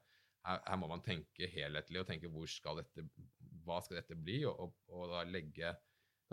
her, 0.47 0.61
her, 0.67 0.79
må 0.81 0.89
man 0.91 1.03
tenke 1.05 1.49
helhetlig 1.51 2.03
og 2.03 2.09
tenke 2.09 2.31
skal 2.51 2.83
dette 2.83 3.07
hva 3.63 3.79
skal 3.83 4.01
dette 4.01 4.19
bli, 4.19 4.43
og, 4.49 4.59
og, 4.91 5.11
og 5.13 5.31
legge 5.31 5.73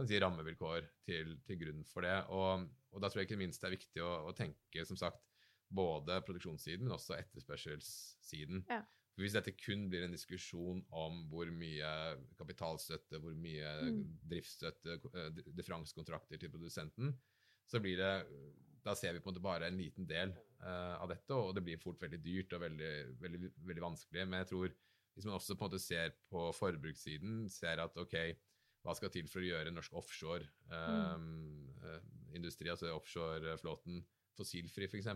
si, 0.07 0.19
rammevilkår 0.21 0.87
til, 1.05 1.35
til, 1.45 1.59
grunn 1.61 1.83
for 1.87 2.05
det. 2.05 2.15
Og, 2.33 2.69
og, 2.91 3.01
da 3.01 3.09
tror 3.09 3.21
jeg 3.21 3.29
ikke 3.29 3.41
minst 3.41 3.61
det 3.61 3.69
er 3.69 3.75
viktig 3.75 4.05
å, 4.05 4.13
å, 4.29 4.35
tenke 4.37 4.85
som 4.87 4.99
sagt, 4.99 5.21
både 5.69 6.17
produksjonssiden, 6.25 6.87
men 6.87 6.95
også 6.95 7.19
etterspørselssiden. 7.19 8.63
Ja. 8.71 8.81
For 9.13 9.25
Hvis 9.25 9.35
dette 9.35 9.53
kun 9.59 9.87
blir 9.91 10.05
en 10.05 10.15
diskusjon 10.15 10.81
om 10.95 11.19
hvor 11.29 11.51
mye 11.53 11.91
kapitalstøtte, 12.39 13.19
hvor 13.21 13.35
mye 13.37 13.73
mm. 13.91 13.99
driftsstøtte, 14.31 14.97
eh, 15.11 15.43
differansekontrakter 15.51 16.41
til 16.41 16.53
produsenten, 16.53 17.13
så 17.69 17.81
blir 17.83 17.99
det 17.99 18.13
da 18.83 18.95
ser 18.97 19.15
vi 19.15 19.23
på 19.23 19.29
en 19.29 19.33
måte 19.33 19.43
bare 19.43 19.67
en 19.67 19.79
liten 19.79 20.07
del 20.07 20.31
uh, 20.63 20.95
av 20.99 21.09
dette, 21.11 21.35
og 21.35 21.53
det 21.55 21.63
blir 21.65 21.81
fort 21.81 21.99
veldig 22.01 22.19
dyrt 22.23 22.55
og 22.55 22.63
veldig, 22.63 22.93
veldig, 23.21 23.51
veldig 23.71 23.85
vanskelig. 23.85 24.27
Men 24.27 24.43
jeg 24.43 24.51
tror 24.53 24.75
hvis 25.19 25.27
man 25.27 25.35
også 25.35 25.55
på 25.55 25.65
en 25.65 25.67
måte 25.67 25.79
ser 25.83 26.13
på 26.31 26.41
forbrukssiden, 26.55 27.49
ser 27.51 27.81
at 27.83 27.97
ok, 27.99 28.15
hva 28.87 28.93
skal 28.95 29.11
til 29.11 29.27
for 29.27 29.43
å 29.43 29.49
gjøre 29.49 29.73
norsk 29.75 29.91
offshore-industri, 29.99 32.65
um, 32.65 32.69
mm. 32.69 32.71
altså 32.71 32.93
offshoreflåten, 32.95 33.99
fossilfri, 34.39 34.87
f.eks.? 34.87 35.09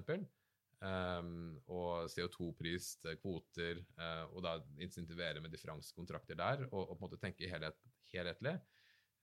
Um, 0.84 1.56
og 1.72 2.12
CO2-pris, 2.12 3.00
kvoter, 3.22 3.80
uh, 3.96 4.28
og 4.36 4.44
da 4.44 4.60
insentivere 4.84 5.40
med 5.40 5.56
differansekontrakter 5.56 6.36
der, 6.36 6.68
og, 6.74 6.82
og, 6.82 6.98
på 6.98 7.00
en 7.00 7.08
måte 7.08 7.22
tenke 7.22 7.48
helhet, 7.48 7.80
helhetlig. 8.12 8.60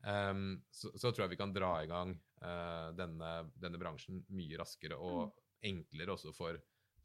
Um, 0.01 0.63
så, 0.73 0.89
så, 0.97 1.11
tror 1.11 1.27
jeg 1.27 1.35
vi 1.35 1.41
kan 1.41 1.53
dra 1.53 1.75
i 1.83 1.89
gang 1.91 2.15
uh, 2.41 2.89
denne, 2.97 3.33
denne, 3.53 3.81
bransjen 3.81 4.23
mye 4.33 4.57
raskere 4.57 4.97
og 4.97 5.27
mm. 5.27 5.41
enklere 5.73 6.15
også 6.15 6.33
for 6.33 6.57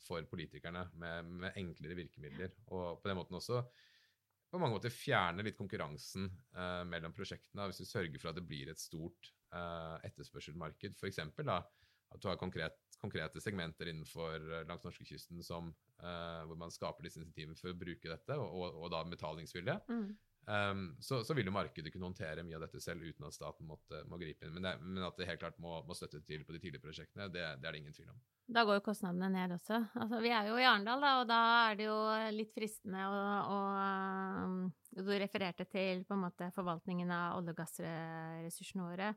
for 0.05 0.25
politikerne 0.29 0.85
med, 1.01 1.29
med, 1.41 1.57
enklere 1.59 1.97
virkemidler. 1.97 2.53
Og 2.73 3.01
på 3.01 3.09
den 3.09 3.19
måten 3.19 3.37
også 3.39 3.63
på 4.51 4.59
mange 4.61 4.77
måter 4.77 4.93
fjerne 4.93 5.43
litt 5.43 5.57
konkurransen 5.57 6.29
uh, 6.55 6.83
mellom 6.87 7.13
prosjektene. 7.15 7.65
Hvis 7.69 7.81
du 7.81 7.89
sørger 7.89 8.21
for 8.21 8.31
at 8.31 8.37
det 8.39 8.45
blir 8.47 8.69
et 8.71 8.79
stort 8.79 9.31
uh, 9.55 9.97
etterspørselmarked, 10.05 10.95
f.eks. 10.95 11.19
at 11.19 12.21
du 12.21 12.29
har 12.29 12.39
konkret, 12.39 12.77
konkrete 13.01 13.41
segmenter 13.43 13.89
innenfor 13.91 14.37
uh, 14.45 14.61
langs 14.69 14.85
norskekysten 14.85 15.43
som, 15.43 15.73
uh, 16.03 16.45
hvor 16.47 16.61
man 16.61 16.71
skaper 16.71 17.07
disse 17.07 17.19
insentiver 17.19 17.57
for 17.59 17.73
å 17.73 17.79
bruke 17.81 18.11
dette, 18.11 18.37
og, 18.39 18.47
og, 18.53 18.79
og 18.85 18.93
da 18.93 19.03
betalingsvilje. 19.09 19.79
Mm. 19.89 20.07
Um, 20.45 20.95
så, 21.01 21.23
så, 21.25 21.33
vil 21.33 21.47
jo 21.49 21.53
markedet 21.55 21.89
kunne 21.89 22.05
håndtere 22.05 22.43
mye 22.45 22.59
av 22.59 22.67
dette 22.67 22.77
selv 22.83 23.01
uten 23.01 23.25
at 23.25 23.33
staten 23.33 23.65
måtte, 23.65 24.03
må 24.05 24.19
gripe 24.21 24.45
inn. 24.45 24.53
Men, 24.53 24.67
det, 24.67 24.73
men, 24.83 25.01
at 25.07 25.17
det 25.17 25.25
helt 25.29 25.41
klart 25.41 25.57
må, 25.61 25.79
må 25.87 25.97
støtte 25.97 26.21
til 26.21 26.43
på 26.45 26.53
de 26.53 26.61
tidlige 26.61 26.83
prosjektene, 26.83 27.31
det, 27.33 27.45
det 27.61 27.69
er 27.69 27.73
det 27.73 27.81
ingen 27.81 27.95
tvil 27.95 28.11
om. 28.13 28.19
Da 28.53 28.61
går 28.67 28.77
jo 28.77 28.85
kostnadene 28.85 29.31
ned 29.33 29.55
også. 29.55 29.79
Altså, 29.97 30.19
vi 30.21 30.29
er 30.29 30.51
jo 30.51 30.59
i 30.61 30.67
Arendal, 30.69 31.01
da, 31.01 31.13
og 31.23 31.29
da 31.31 31.39
er 31.63 31.79
det 31.79 31.87
jo 31.87 31.97
litt 32.37 32.53
fristende 32.53 33.07
å, 33.09 33.23
å 33.55 35.01
Du 35.01 35.09
refererte 35.17 35.65
til 35.65 36.05
måte 36.13 36.51
forvaltningen 36.53 37.09
av 37.09 37.39
olje- 37.39 37.55
og 37.55 37.63
gassressursene 37.63 38.85
våre. 38.85 39.15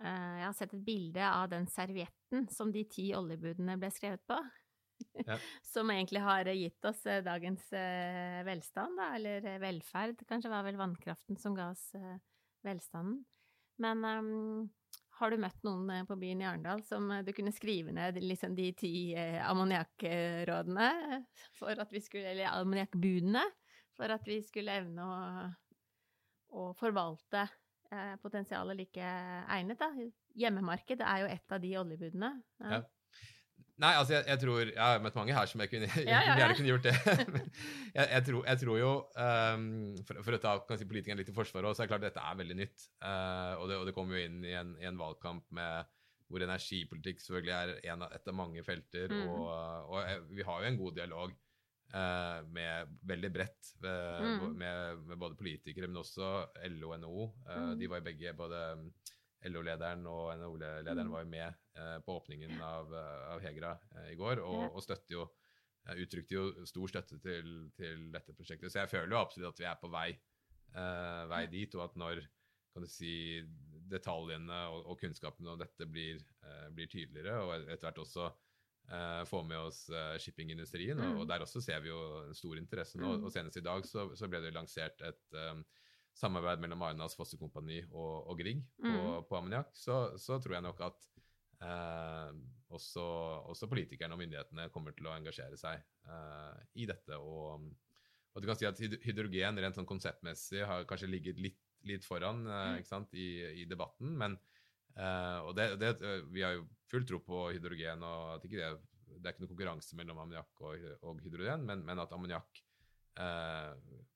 Eh, 0.00 0.34
jeg 0.38 0.46
har 0.46 0.56
sett 0.56 0.78
et 0.78 0.86
bilde 0.86 1.26
av 1.26 1.50
den 1.50 1.66
servietten 1.68 2.46
som 2.54 2.70
de 2.72 2.86
ti 2.88 3.10
oljebudene 3.16 3.74
ble 3.80 3.90
skrevet 3.92 4.22
på. 4.30 4.38
Ja. 5.26 5.38
som 5.72 5.90
egentlig 5.92 6.22
har 6.24 6.48
gitt 6.54 6.90
oss 6.90 7.04
eh, 7.06 7.22
dagens 7.26 7.72
eh, 7.76 8.40
velstand, 8.46 8.98
da, 9.00 9.12
eller 9.18 9.48
velferd. 9.62 10.24
Kanskje 10.28 10.52
var 10.52 10.66
vel 10.66 10.80
vannkraften 10.80 11.38
som 11.40 11.56
ga 11.58 11.70
oss 11.74 11.90
velstanden. 12.66 13.22
Men 13.80 14.04
um, 14.04 14.68
har 15.20 15.32
du 15.32 15.40
møtt 15.40 15.64
noen 15.66 15.88
eh, 15.92 16.04
på 16.08 16.16
byen 16.20 16.42
i 16.42 16.46
Arendal 16.48 16.82
som 16.88 17.10
eh, 17.12 17.24
du 17.26 17.32
kunne 17.36 17.52
skrive 17.52 17.92
ned 17.96 18.20
liksom 18.24 18.54
de 18.56 18.70
ti 18.76 18.92
eh, 19.12 19.40
ammoniakkrådene 19.44 20.90
for 21.58 21.82
at 21.82 21.92
vi 21.92 22.02
skulle 22.04 22.32
Eller 22.32 22.52
ammoniakkbudene 22.54 23.42
for 23.98 24.12
at 24.14 24.24
vi 24.28 24.38
skulle 24.46 24.78
evne 24.80 25.04
å, 25.04 25.18
å 26.56 26.70
forvalte 26.78 27.42
eh, 27.92 28.14
potensialet 28.22 28.78
like 28.78 29.10
egnet, 29.52 29.82
da. 29.82 29.90
Hjemmemarked 30.40 31.04
er 31.04 31.24
jo 31.24 31.28
et 31.34 31.52
av 31.52 31.60
de 31.60 31.74
oljebudene. 31.82 32.30
Ja. 32.62 32.78
ja. 32.78 32.80
Nei, 33.80 33.92
altså 33.96 34.14
jeg, 34.18 34.24
jeg, 34.28 34.40
tror 34.42 34.58
Jeg 34.60 34.76
har 34.80 34.98
møtt 35.02 35.16
mange 35.16 35.36
her 35.36 35.48
som 35.48 35.62
jeg 35.64 35.70
kunne, 35.72 35.88
ja, 35.96 36.02
ja, 36.10 36.18
ja. 36.28 36.34
gjerne 36.42 36.56
kunne 36.58 36.72
gjort 36.72 36.88
det. 36.88 36.96
jeg, 37.96 38.06
jeg, 38.06 38.24
tror, 38.28 38.42
jeg, 38.44 38.60
tror, 38.62 38.80
jo 38.80 38.90
um, 39.26 39.70
for, 40.08 40.20
for, 40.26 40.36
å 40.36 40.42
ta 40.42 40.56
si, 40.76 40.88
politikerne 40.90 41.22
litt 41.22 41.32
i 41.32 41.36
forsvaret 41.36 41.76
så 41.76 41.84
er 41.84 41.88
det 41.88 41.94
klart 41.94 42.04
at 42.04 42.10
dette 42.10 42.26
er 42.26 42.40
veldig 42.42 42.58
nytt. 42.58 42.88
Uh, 43.00 43.54
og, 43.56 43.64
det, 43.70 43.78
og, 43.78 43.86
det, 43.88 43.94
kommer 43.96 44.18
jo 44.18 44.26
inn 44.28 44.42
i 44.44 44.56
en, 44.58 44.74
i 44.80 44.88
en, 44.90 45.00
valgkamp 45.00 45.46
med 45.56 45.96
hvor 46.30 46.44
energipolitikk 46.46 47.22
selvfølgelig 47.24 47.54
er 47.56 47.94
en, 47.94 48.04
et 48.06 48.28
av 48.30 48.36
mange 48.36 48.64
felter. 48.66 49.10
Mm. 49.10 49.30
Og, 49.32 49.46
og, 49.90 50.26
vi 50.36 50.44
har 50.46 50.60
jo 50.60 50.68
en 50.68 50.78
god 50.78 50.98
dialog 51.00 51.32
uh, 51.96 52.40
med 52.52 52.92
veldig 53.10 53.32
bredt 53.34 53.72
uh, 53.82 54.20
mm. 54.20 54.44
med, 54.60 55.06
med, 55.08 55.16
både 55.16 55.40
politikere, 55.40 55.88
men 55.90 56.04
også 56.04 56.34
LO 56.76 56.92
og 56.92 57.00
NHO. 57.02 57.30
Mm. 57.48 57.72
De 57.80 57.90
var 57.90 58.04
begge 58.06 58.36
både 58.38 58.60
LO-lederen 59.48 60.04
og 60.10 60.32
NHO-lederen 60.36 61.06
mm. 61.06 61.12
var 61.14 61.22
jo 61.24 61.30
med 61.30 61.46
eh, 61.78 61.96
på 62.04 62.16
åpningen 62.18 62.58
av, 62.64 62.90
eh, 62.96 63.22
av 63.32 63.44
Hegra 63.44 63.70
eh, 63.96 64.10
i 64.12 64.18
går, 64.18 64.42
og, 64.44 64.76
og 64.76 65.06
jo, 65.08 65.24
uttrykte 65.96 66.36
jo 66.36 66.66
stor 66.68 66.92
støtte 66.92 67.20
til, 67.24 67.70
til, 67.76 68.10
dette 68.12 68.36
prosjektet. 68.36 68.72
Så 68.72 68.82
jeg 68.82 68.92
føler 68.92 69.14
jo 69.14 69.22
absolutt 69.22 69.54
at 69.54 69.62
vi 69.62 69.70
er 69.70 69.80
på 69.80 69.88
vei, 69.92 70.10
vei 71.30 71.40
dit, 71.50 71.72
og 71.74 71.88
at 71.88 71.96
når 71.98 72.20
kan 72.70 72.84
du 72.84 72.86
si, 72.86 73.40
detaljene 73.90 74.60
og, 74.70 74.92
og 74.92 75.00
kunnskapen 75.00 75.48
om 75.50 75.58
dette 75.58 75.88
blir, 75.90 76.20
blir 76.76 76.86
tydeligere, 76.92 77.40
og 77.42 77.64
etter 77.64 77.88
hvert 77.88 78.04
også 78.04 78.28
får 79.26 79.42
med 79.48 79.58
oss 79.58 79.80
shippingindustrien, 80.22 81.00
og, 81.00 81.16
og, 81.16 81.24
mm. 81.24 81.28
der 81.32 81.42
også 81.46 81.64
ser 81.64 81.82
vi 81.82 81.90
jo 81.90 81.98
en 82.28 82.36
stor 82.38 82.60
interesse 82.60 83.00
nå. 83.00 83.16
Mm. 83.16 83.26
Og 83.26 83.34
senest 83.34 83.58
i 83.58 83.64
dag 83.66 83.88
så, 83.88 84.06
så 84.14 84.28
ble 84.30 84.44
det 84.44 84.54
lansert 84.54 85.02
et 85.08 85.40
samarbeid 86.16 86.60
mellom 86.62 86.82
Arnas 86.84 87.16
Fossekompani 87.18 87.80
og, 87.90 88.30
og 88.30 88.40
Grieg 88.40 88.62
på, 88.80 88.90
mm. 88.90 89.28
på 89.28 89.38
ammoniakk, 89.38 89.70
så, 89.76 90.02
så, 90.20 90.38
tror 90.42 90.58
jeg 90.58 90.66
nok 90.66 90.82
at 90.88 91.06
eh, 91.64 92.32
også, 92.74 93.04
også, 93.52 93.68
politikerne 93.70 94.16
og 94.16 94.22
myndighetene 94.22 94.68
kommer 94.74 94.94
til 94.96 95.08
å 95.08 95.14
engasjere 95.16 95.58
seg 95.60 95.80
eh, 95.80 96.60
i 96.82 96.86
dette. 96.90 97.18
Og, 97.18 97.66
og, 98.34 98.42
du 98.42 98.48
kan 98.50 98.58
si 98.58 98.68
at 98.68 98.80
hydrogen 98.80 99.60
rent 99.62 99.78
sånn 99.78 99.88
konseptmessig 99.88 100.64
har 100.66 100.86
kanskje 100.88 101.10
ligget 101.10 101.42
litt, 101.42 101.60
litt 101.88 102.06
foran 102.06 102.44
eh, 102.46 102.78
mm. 102.78 102.86
sant, 102.88 103.14
i, 103.16 103.30
i, 103.62 103.66
debatten, 103.70 104.14
men 104.20 104.38
eh, 104.96 105.38
og 105.46 105.54
det, 105.58 105.72
det, 105.80 105.94
Vi 106.30 106.44
har 106.44 106.58
jo 106.58 106.68
full 106.90 107.06
tro 107.08 107.22
på 107.24 107.48
hydrogen, 107.54 108.04
og 108.06 108.36
at 108.36 108.48
ikke 108.48 108.60
det, 108.60 108.72
det 109.16 109.24
er 109.24 109.34
ikke 109.34 109.46
noe 109.46 109.54
konkurranse 109.54 109.96
mellom 109.98 110.20
ammoniakk 110.22 110.66
og, 110.66 110.90
og, 111.00 111.22
hydrogen, 111.24 111.64
men, 111.66 111.86
men 111.86 112.02
at 112.02 112.12
ammoniakk 112.16 112.66
eh, 113.18 113.70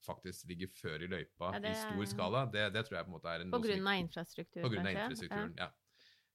faktisk 0.05 0.51
ligger 0.51 0.71
før 0.77 1.03
i 1.05 1.09
løypa 1.11 1.55
ja, 1.57 1.63
det, 1.65 1.73
i 1.73 1.81
stor 1.81 2.11
skala, 2.11 2.45
det, 2.53 2.69
det, 2.75 2.85
tror 2.87 2.99
jeg 2.99 3.07
på 3.09 3.13
en 3.13 3.17
måte 3.17 3.33
er 3.33 3.45
en 3.45 3.55
På 3.55 3.63
grunn 3.65 3.89
av 3.89 4.03
infrastrukturen, 4.03 4.67
På 4.67 4.73
grunn 4.75 4.87
av 4.87 4.95
infrastrukturen, 4.95 5.57
ja. 5.59 5.71
ja. 5.71 5.73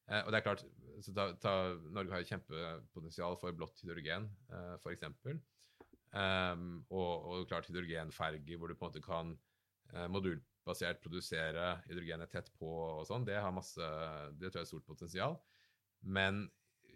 Eh, 0.09 0.23
og 0.25 0.33
det 0.33 0.39
er 0.39 0.45
klart, 0.45 0.65
ta, 1.05 1.27
ta, 1.41 1.55
Norge 1.93 2.13
har 2.13 2.23
jo 2.23 2.29
kjempepotensial 2.31 3.37
for 3.41 3.57
blått 3.57 3.83
hydrogen, 3.83 4.29
eh, 4.49 4.75
f.eks. 4.79 5.05
Um, 5.05 5.41
ehm, 6.17 6.69
og, 6.89 7.11
og, 7.29 7.43
klart 7.51 7.69
hydrogenferger 7.69 8.57
hvor 8.57 8.71
du 8.71 8.77
på 8.77 8.87
en 8.87 8.89
måte 8.89 9.03
kan 9.05 9.35
eh, 9.93 10.07
modulbasert 10.09 11.03
produsere 11.03 11.75
hydrogenet 11.85 12.33
tett 12.33 12.49
på 12.57 12.71
og 12.99 13.05
sånn, 13.09 13.27
det 13.27 13.37
har 13.37 13.53
masse, 13.53 13.91
det 14.41 14.49
tror 14.49 14.63
jeg 14.63 14.67
er 14.67 14.71
stort 14.73 14.89
potensial. 14.89 15.37
Men 16.01 16.47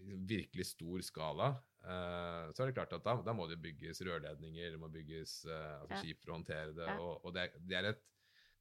virkelig 0.03 0.67
stor 0.73 1.03
skala, 1.05 1.49
uh, 1.85 2.49
så 2.51 2.63
er 2.63 2.69
det 2.69 2.75
klart 2.77 2.95
at 2.95 3.05
da, 3.05 3.15
da, 3.25 3.35
må 3.35 3.47
det 3.49 3.61
bygges 3.63 4.03
rørledninger, 4.05 4.73
det 4.75 4.81
må 4.81 4.89
bygges 4.91 5.43
uh, 5.49 5.83
altså 5.83 6.01
skip 6.01 6.21
for 6.23 6.33
å 6.33 6.37
håndtere 6.39 6.75
det. 6.77 6.89
Og, 6.97 7.23
og 7.23 7.35
det, 7.35 7.49
det, 7.63 7.79
er 7.79 7.89
et 7.93 8.03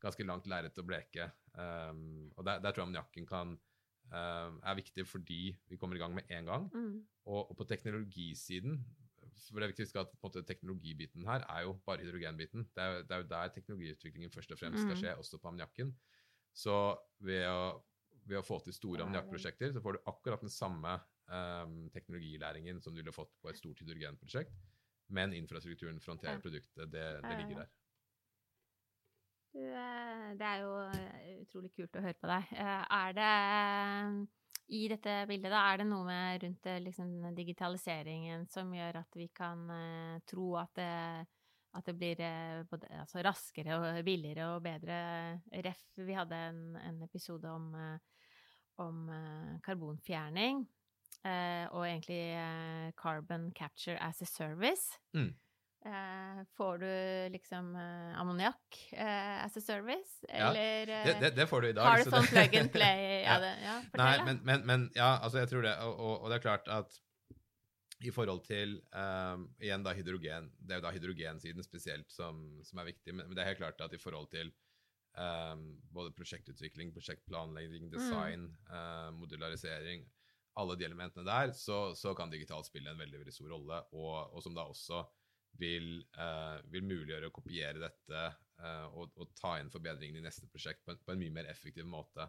ganske 0.02 0.26
langt 0.26 0.48
lerret 0.50 0.80
å 0.80 0.86
bleke. 0.86 1.28
Um, 1.54 2.32
og 2.36 2.46
der, 2.48 2.62
der, 2.62 2.72
tror 2.72 2.82
jeg 2.82 2.88
ammoniakken 2.88 3.28
kan 3.28 3.54
uh, 4.12 4.50
er 4.58 4.78
viktig 4.78 5.06
fordi 5.08 5.44
vi 5.70 5.78
kommer 5.80 5.98
i 5.98 6.02
gang 6.02 6.16
med 6.16 6.30
én 6.32 6.48
gang. 6.48 6.68
Mm. 6.74 6.98
Og, 7.28 7.44
og, 7.44 7.54
på 7.58 7.68
teknologisiden, 7.70 8.80
for 9.48 9.60
det 9.60 9.66
er 9.66 9.72
viktig 9.72 9.86
å 9.86 9.88
huske 9.88 10.02
at 10.02 10.18
måte, 10.24 10.42
teknologibiten 10.46 11.26
her 11.28 11.46
er 11.50 11.66
jo 11.66 11.76
bare 11.86 12.04
hydrogenbiten. 12.04 12.66
Det 12.74 12.82
er, 12.82 13.06
det 13.06 13.16
er 13.16 13.22
jo 13.22 13.30
der 13.30 13.54
teknologiutviklingen 13.54 14.34
først 14.34 14.52
og 14.54 14.60
fremst 14.60 14.82
skal 14.82 14.96
Mm. 14.96 15.00
skje, 15.04 15.16
også 15.18 15.40
på 15.40 15.50
ammoniakken. 15.50 15.94
Så 16.52 16.76
ved 17.24 17.46
å, 17.48 17.80
ved 18.28 18.42
å 18.42 18.44
få 18.44 18.58
til 18.64 18.76
store 18.76 19.06
ammoniakkprosjekter, 19.06 19.72
så 19.72 19.80
får 19.84 19.96
du 19.96 20.10
akkurat 20.10 20.42
den 20.44 20.52
samme 20.52 20.98
um, 21.28 21.84
teknologilæringen 21.94 22.80
som 22.82 22.94
du 22.94 23.02
ville 23.02 23.14
fått 23.14 23.34
på 23.42 23.52
et 23.52 23.60
stort 23.60 23.82
hydrogenprosjekt, 23.82 24.56
men 25.12 25.34
infrastrukturen 25.36 26.00
for 26.00 26.12
å 26.12 26.16
håndtere 26.16 26.42
produktet, 26.42 26.90
det, 26.90 27.06
det 27.22 27.38
ligger 27.42 27.62
der. 27.62 27.72
Eh, 29.52 30.28
det 30.40 30.46
er 30.48 30.62
jo 30.62 30.76
eh, 30.86 31.34
utrolig 31.42 31.72
kult 31.76 31.98
å 31.98 32.04
høre 32.04 32.16
på 32.16 32.30
deg. 32.30 32.54
Eh, 32.56 32.84
Er 32.96 33.16
det 33.18 33.32
i 34.72 34.86
dette 34.88 35.16
bildet, 35.28 35.52
da, 35.52 35.60
er 35.68 35.82
det 35.82 35.88
noe 35.90 36.06
med 36.06 36.44
rundt 36.46 36.68
liksom, 36.86 37.10
digitaliseringen 37.36 38.46
som 38.48 38.70
gjør 38.72 39.02
at 39.02 39.18
vi 39.18 39.26
kan 39.34 39.66
tro 40.24 40.54
at 40.56 40.72
det, 40.78 40.92
at 41.76 41.88
det 41.90 41.94
blir 41.98 42.22
både, 42.70 42.88
altså, 43.02 43.20
raskere 43.26 43.76
og 43.76 44.00
billigere 44.06 44.46
og 44.54 44.62
bedre 44.64 44.96
ref? 45.66 45.82
Vi 46.00 46.16
hadde 46.16 46.38
en, 46.48 46.62
en 46.80 47.02
episode 47.04 47.52
om, 47.52 47.68
om 48.80 49.02
karbonfjerning. 49.66 50.64
Eh, 51.24 51.64
og 51.70 51.86
egentlig 51.86 52.22
eh, 52.38 52.90
carbon 52.98 53.50
capture 53.56 53.96
as 54.00 54.22
a 54.22 54.26
service. 54.26 54.98
Mm. 55.14 55.32
Eh, 55.84 56.44
får 56.56 56.78
du 56.78 57.28
liksom 57.34 57.76
eh, 57.76 58.20
ammoniakk 58.20 58.76
eh, 58.92 59.44
as 59.44 59.56
a 59.56 59.60
service, 59.60 60.24
eller 60.28 60.86
ja, 60.86 61.04
Det, 61.04 61.16
det, 61.20 61.30
det 61.30 61.46
får 61.46 61.60
du 61.60 61.68
i 61.68 61.72
dag. 61.72 61.88
har 61.88 62.04
du 62.04 62.10
sånn 62.10 62.28
plug 62.30 62.54
and 62.60 62.70
play? 62.76 63.00
Ja, 63.24 63.40
det, 63.42 63.50
ja, 63.64 63.78
Nei, 63.98 64.12
men, 64.28 64.38
men, 64.46 64.62
men 64.68 64.84
ja, 64.94 65.16
altså 65.18 65.42
jeg 65.42 65.50
tror 65.50 65.66
det. 65.66 65.74
Og, 65.82 65.96
og, 65.98 66.14
og 66.20 66.30
det 66.30 66.38
er 66.38 66.44
klart 66.44 66.70
at 66.70 67.00
i 68.02 68.10
forhold 68.10 68.44
til 68.46 68.76
um, 68.98 69.48
Igjen 69.62 69.82
da 69.86 69.92
hydrogen. 69.94 70.48
Det 70.58 70.74
er 70.74 70.80
jo 70.80 70.86
da 70.86 70.94
hydrogensiden 70.94 71.66
spesielt 71.66 72.10
som, 72.10 72.40
som 72.66 72.80
er 72.82 72.90
viktig. 72.90 73.14
Men, 73.14 73.28
men 73.28 73.36
det 73.38 73.42
er 73.42 73.52
helt 73.52 73.62
klart 73.62 73.82
at 73.82 73.94
i 73.94 74.00
forhold 74.02 74.30
til 74.30 74.50
um, 75.18 75.68
både 75.94 76.14
prosjektutvikling, 76.14 76.90
prosjektplanlegging, 76.94 77.90
design, 77.94 78.48
uh, 78.70 79.10
modularisering 79.18 80.06
Alle 80.60 80.76
de 80.76 80.84
elementene 80.84 81.24
der, 81.24 81.54
så, 81.56 81.94
så 81.96 82.12
kan 82.16 82.32
digitalt 82.32 82.68
spille 82.68 82.92
en 82.92 83.00
veldig, 83.00 83.22
veldig 83.22 83.34
stor 83.34 83.52
rolle. 83.54 83.78
Og, 83.96 84.34
og 84.36 84.44
som 84.44 84.56
da 84.56 84.66
også 84.68 85.00
vil, 85.60 85.98
uh, 86.16 86.58
vil 86.72 86.84
muliggjøre 86.88 87.28
å 87.28 87.34
kopiere 87.34 87.80
dette 87.82 88.22
uh, 88.60 88.86
og, 88.96 89.12
og 89.20 89.32
ta 89.38 89.58
inn 89.60 89.72
forbedringene 89.72 90.22
i 90.22 90.26
neste 90.26 90.48
prosjekt 90.52 90.84
på 90.84 90.94
en, 90.94 91.00
på 91.04 91.14
en 91.14 91.20
mye 91.20 91.34
mer 91.34 91.50
effektiv 91.52 91.88
måte 91.88 92.26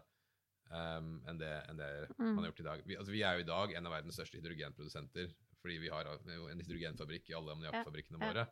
um, 0.70 1.16
enn 1.28 1.40
det, 1.40 1.54
enn 1.70 1.80
det 1.80 1.92
Mm. 2.14 2.34
man 2.34 2.44
har 2.44 2.50
gjort 2.50 2.60
i 2.60 2.68
dag. 2.68 2.82
Vi, 2.86 2.96
altså, 3.00 3.12
vi 3.12 3.22
er 3.26 3.36
jo 3.36 3.44
i 3.44 3.48
dag 3.48 3.72
en 3.74 3.88
av 3.88 3.94
verdens 3.96 4.16
største 4.18 4.38
hydrogenprodusenter, 4.38 5.32
fordi 5.62 5.78
vi 5.80 5.90
har 5.92 6.08
en 6.08 6.60
hydrogenfabrikk 6.60 7.30
i 7.30 7.36
alle 7.38 7.54
ammoniakkfabrikkene 7.54 8.20
ja. 8.20 8.28
våre. 8.28 8.44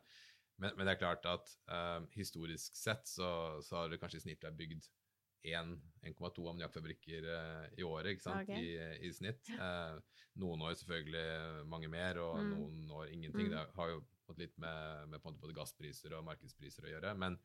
Men, 0.61 0.73
men 0.77 0.85
det 0.85 0.93
er 0.93 1.01
klart 1.01 1.25
at 1.29 1.53
um, 1.69 2.07
historisk 2.13 2.75
sett 2.77 3.07
så, 3.09 3.29
så 3.65 3.77
har 3.77 3.91
det 3.91 3.99
kanskje 4.01 4.21
i 4.21 4.25
snitt 4.27 4.45
vært 4.45 4.57
bygd 4.59 4.89
1,2 5.43 6.49
ammoniakkfabrikker 6.49 7.25
uh, 7.27 7.65
i 7.77 7.83
året 7.83 8.13
ikke 8.15 8.23
sant? 8.25 8.47
Okay. 8.47 8.63
I, 8.63 9.07
I 9.07 9.11
snitt. 9.13 9.49
Uh, 9.59 9.99
noen 10.41 10.61
år 10.65 10.73
selvfølgelig 10.79 11.65
mange 11.69 11.89
mer, 11.91 12.17
og 12.23 12.39
Mm. 12.41 12.51
noen 12.55 12.91
år 12.91 13.11
ingenting. 13.13 13.49
Mm. 13.51 13.55
Det 13.57 13.65
har 13.75 13.89
jo 13.91 13.99
fått 14.25 14.39
litt 14.39 14.55
med, 14.57 15.09
med 15.11 15.21
både 15.21 15.53
gasspriser 15.53 16.15
og 16.17 16.23
markedspriser 16.25 16.87
å 16.87 16.93
gjøre. 16.93 17.11
Men, 17.19 17.37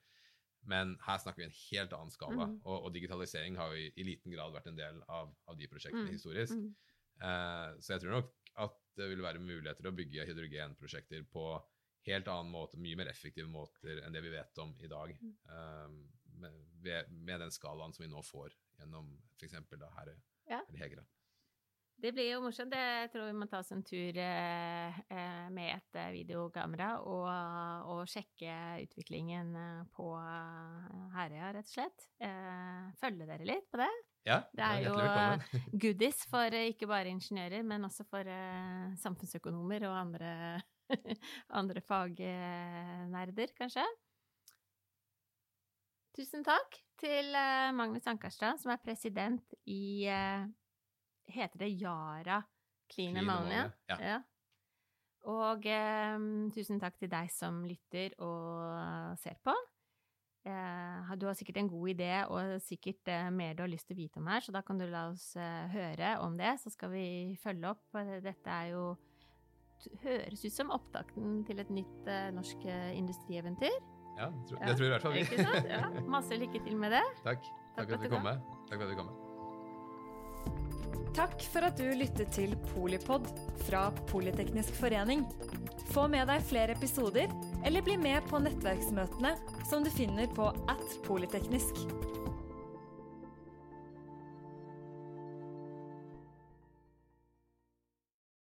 men 0.62 0.96
her 1.04 1.18
snakker 1.18 1.42
vi 1.42 1.48
en 1.50 1.58
helt 1.70 1.92
annen 1.92 2.11
skala, 2.14 2.46
Mm. 2.46 2.61
og, 2.64 2.84
og 2.87 2.92
digitalisering 2.94 3.56
har 3.58 3.74
jo 3.74 3.82
i, 3.82 3.92
i 3.96 4.06
liten 4.06 4.32
grad 4.32 4.52
vært 4.54 4.70
en 4.70 4.78
del 4.78 5.02
av, 5.08 5.34
av 5.46 5.58
de 5.58 5.68
prosjektene 5.68 6.06
Mm. 6.08 6.14
historisk. 6.14 6.54
Mm. 6.54 6.74
Eh, 7.18 7.70
så 7.82 7.92
jeg 7.96 8.00
tror 8.06 8.14
nok 8.20 8.32
at 8.62 8.78
det 8.96 9.08
vil 9.11 9.22
være 9.22 9.38
muligheter 9.42 9.87
å 9.90 9.94
bygge 9.94 10.24
hydrogenprosjekter 10.26 11.26
på 11.30 11.44
helt 12.08 12.28
annen 12.30 12.50
måte, 12.50 12.78
mye 12.80 12.96
mer 12.96 13.11
effektive 13.11 13.50
måter 13.50 14.00
enn 14.06 14.14
det 14.14 14.22
vi 14.24 14.30
vet 14.32 14.58
om 14.62 14.72
i 14.80 14.88
dag. 14.88 15.12
Mm. 15.20 15.98
Med, 16.40 17.11
med 17.11 17.40
den 17.40 17.51
skalaen 17.55 17.92
som 17.94 18.05
vi 18.07 18.11
nå 18.12 18.22
får 18.22 18.55
gjennom 18.79 19.14
f.eks. 19.38 19.55
Herøy 19.98 20.18
Ja. 20.48 20.62
eller 20.68 20.79
Hegra. 20.85 21.05
Det 21.98 22.12
blir 22.14 22.29
jo 22.31 22.40
morsomt. 22.44 22.70
Det- 22.70 22.79
Jeg 22.79 23.11
tror 23.11 23.24
vi 23.27 23.33
må 23.35 23.46
ta 23.51 23.59
oss 23.59 23.72
en 23.74 23.83
tur 23.83 24.16
eh, 24.22 24.98
eh, 25.11 25.48
med 25.51 25.72
et 25.74 25.96
eh, 25.98 26.12
videokamera 26.14 27.01
og, 27.03 27.27
og 27.90 28.05
sjekke 28.07 28.53
utviklingen 28.85 29.51
på 29.96 30.07
Herøya, 31.16 31.48
rett 31.57 31.66
og 31.66 31.72
slett. 31.72 32.07
Følge 33.03 33.27
dere 33.27 33.44
litt 33.51 33.66
på 33.72 33.81
det. 33.83 33.90
Ja, 34.29 34.38
Det 34.55 34.62
er 34.62 34.85
jo. 34.87 34.94
Goodies 35.74 36.22
for 36.31 36.55
ikke 36.55 36.87
bare 36.87 37.11
ingeniører, 37.11 37.64
men 37.66 37.83
også 37.88 38.07
for 38.07 38.22
samfunnsøkonomer 39.03 39.88
og 39.90 39.96
andre, 39.98 40.62
andre 41.61 41.81
fagnerder, 41.83 43.55
kanskje. 43.59 43.85
Tusen 46.18 46.42
takk 46.42 46.74
til 46.98 47.31
eh, 47.38 47.68
Magnus 47.78 48.09
Ankerstrand, 48.11 48.59
som 48.59 48.72
er 48.74 48.81
president 48.83 49.52
i 49.70 50.02
eh, 50.11 50.48
Heter 51.31 51.61
det 51.61 51.68
Yara 51.78 52.40
Clean 52.90 53.20
Ammonia? 53.20 53.68
Ja. 53.87 53.98
ja. 54.02 54.16
Og 55.31 55.66
eh, 55.70 56.16
tusen 56.57 56.81
takk 56.83 56.96
til 56.98 57.12
deg 57.12 57.31
som 57.31 57.61
lytter 57.68 58.16
og 58.24 59.14
ser 59.22 59.38
på. 59.46 59.54
Eh, 60.48 61.12
du 61.18 61.26
har 61.28 61.37
sikkert 61.38 61.61
en 61.62 61.70
god 61.70 61.92
idé 61.92 62.11
og 62.26 62.57
sikkert 62.66 63.11
eh, 63.14 63.28
mer 63.31 63.54
du 63.54 63.62
har 63.62 63.70
lyst 63.70 63.87
til 63.87 63.94
å 63.98 64.00
vite 64.00 64.18
om 64.18 64.31
her, 64.31 64.42
så 64.42 64.54
da 64.54 64.62
kan 64.66 64.81
du 64.81 64.88
la 64.90 65.09
oss 65.12 65.28
eh, 65.37 65.68
høre 65.70 66.16
om 66.24 66.35
det, 66.40 66.57
så 66.62 66.72
skal 66.74 66.90
vi 66.94 67.37
følge 67.42 67.76
opp. 67.76 67.85
Dette 68.24 68.59
er 68.59 68.72
jo 68.72 68.88
høres 70.02 70.42
ut 70.42 70.57
som 70.57 70.74
opptakten 70.74 71.44
til 71.46 71.62
et 71.62 71.70
nytt 71.70 72.11
norsk 72.35 72.66
industrieventyr. 72.66 73.78
Ja, 74.18 74.28
det 74.35 74.48
tror, 74.50 74.59
Ja, 74.59 74.66
det 74.66 74.74
tror 74.76 74.85
jeg 74.85 74.90
i 74.90 74.94
hvert 74.96 75.07
fall 75.07 75.14
vi. 75.14 75.22
Ikke 75.24 75.46
sant? 75.46 75.70
Ja, 75.70 75.83
masse 76.11 76.38
lykke 76.40 76.61
til 76.66 76.76
med 76.76 76.94
det. 76.96 77.04
Takk. 77.28 77.48
Takk 77.78 77.87
for 77.88 77.96
at 77.96 78.04
du 78.04 78.12
kom 78.12 78.24
med. 78.26 78.44
Takk 78.68 78.81
for 78.81 78.85
at 78.85 78.92
du 78.92 78.98
kom 78.98 79.11
med. 79.12 79.24
Takk 81.18 81.40
for 81.50 81.66
at 81.66 81.81
du 81.81 81.87
lyttet 81.98 82.28
til 82.35 82.52
Polipod 82.70 83.26
fra 83.66 83.88
Politeknisk 84.11 84.76
forening. 84.78 85.24
Få 85.90 86.04
med 86.11 86.28
deg 86.31 86.44
flere 86.46 86.76
episoder, 86.76 87.33
eller 87.66 87.83
bli 87.83 87.96
med 87.98 88.22
på 88.31 88.38
nettverksmøtene 88.44 89.33
som 89.66 89.83
du 89.83 89.90
finner 89.90 90.31
på 90.37 90.50
at 90.70 90.85
polyteknisk. 91.09 91.74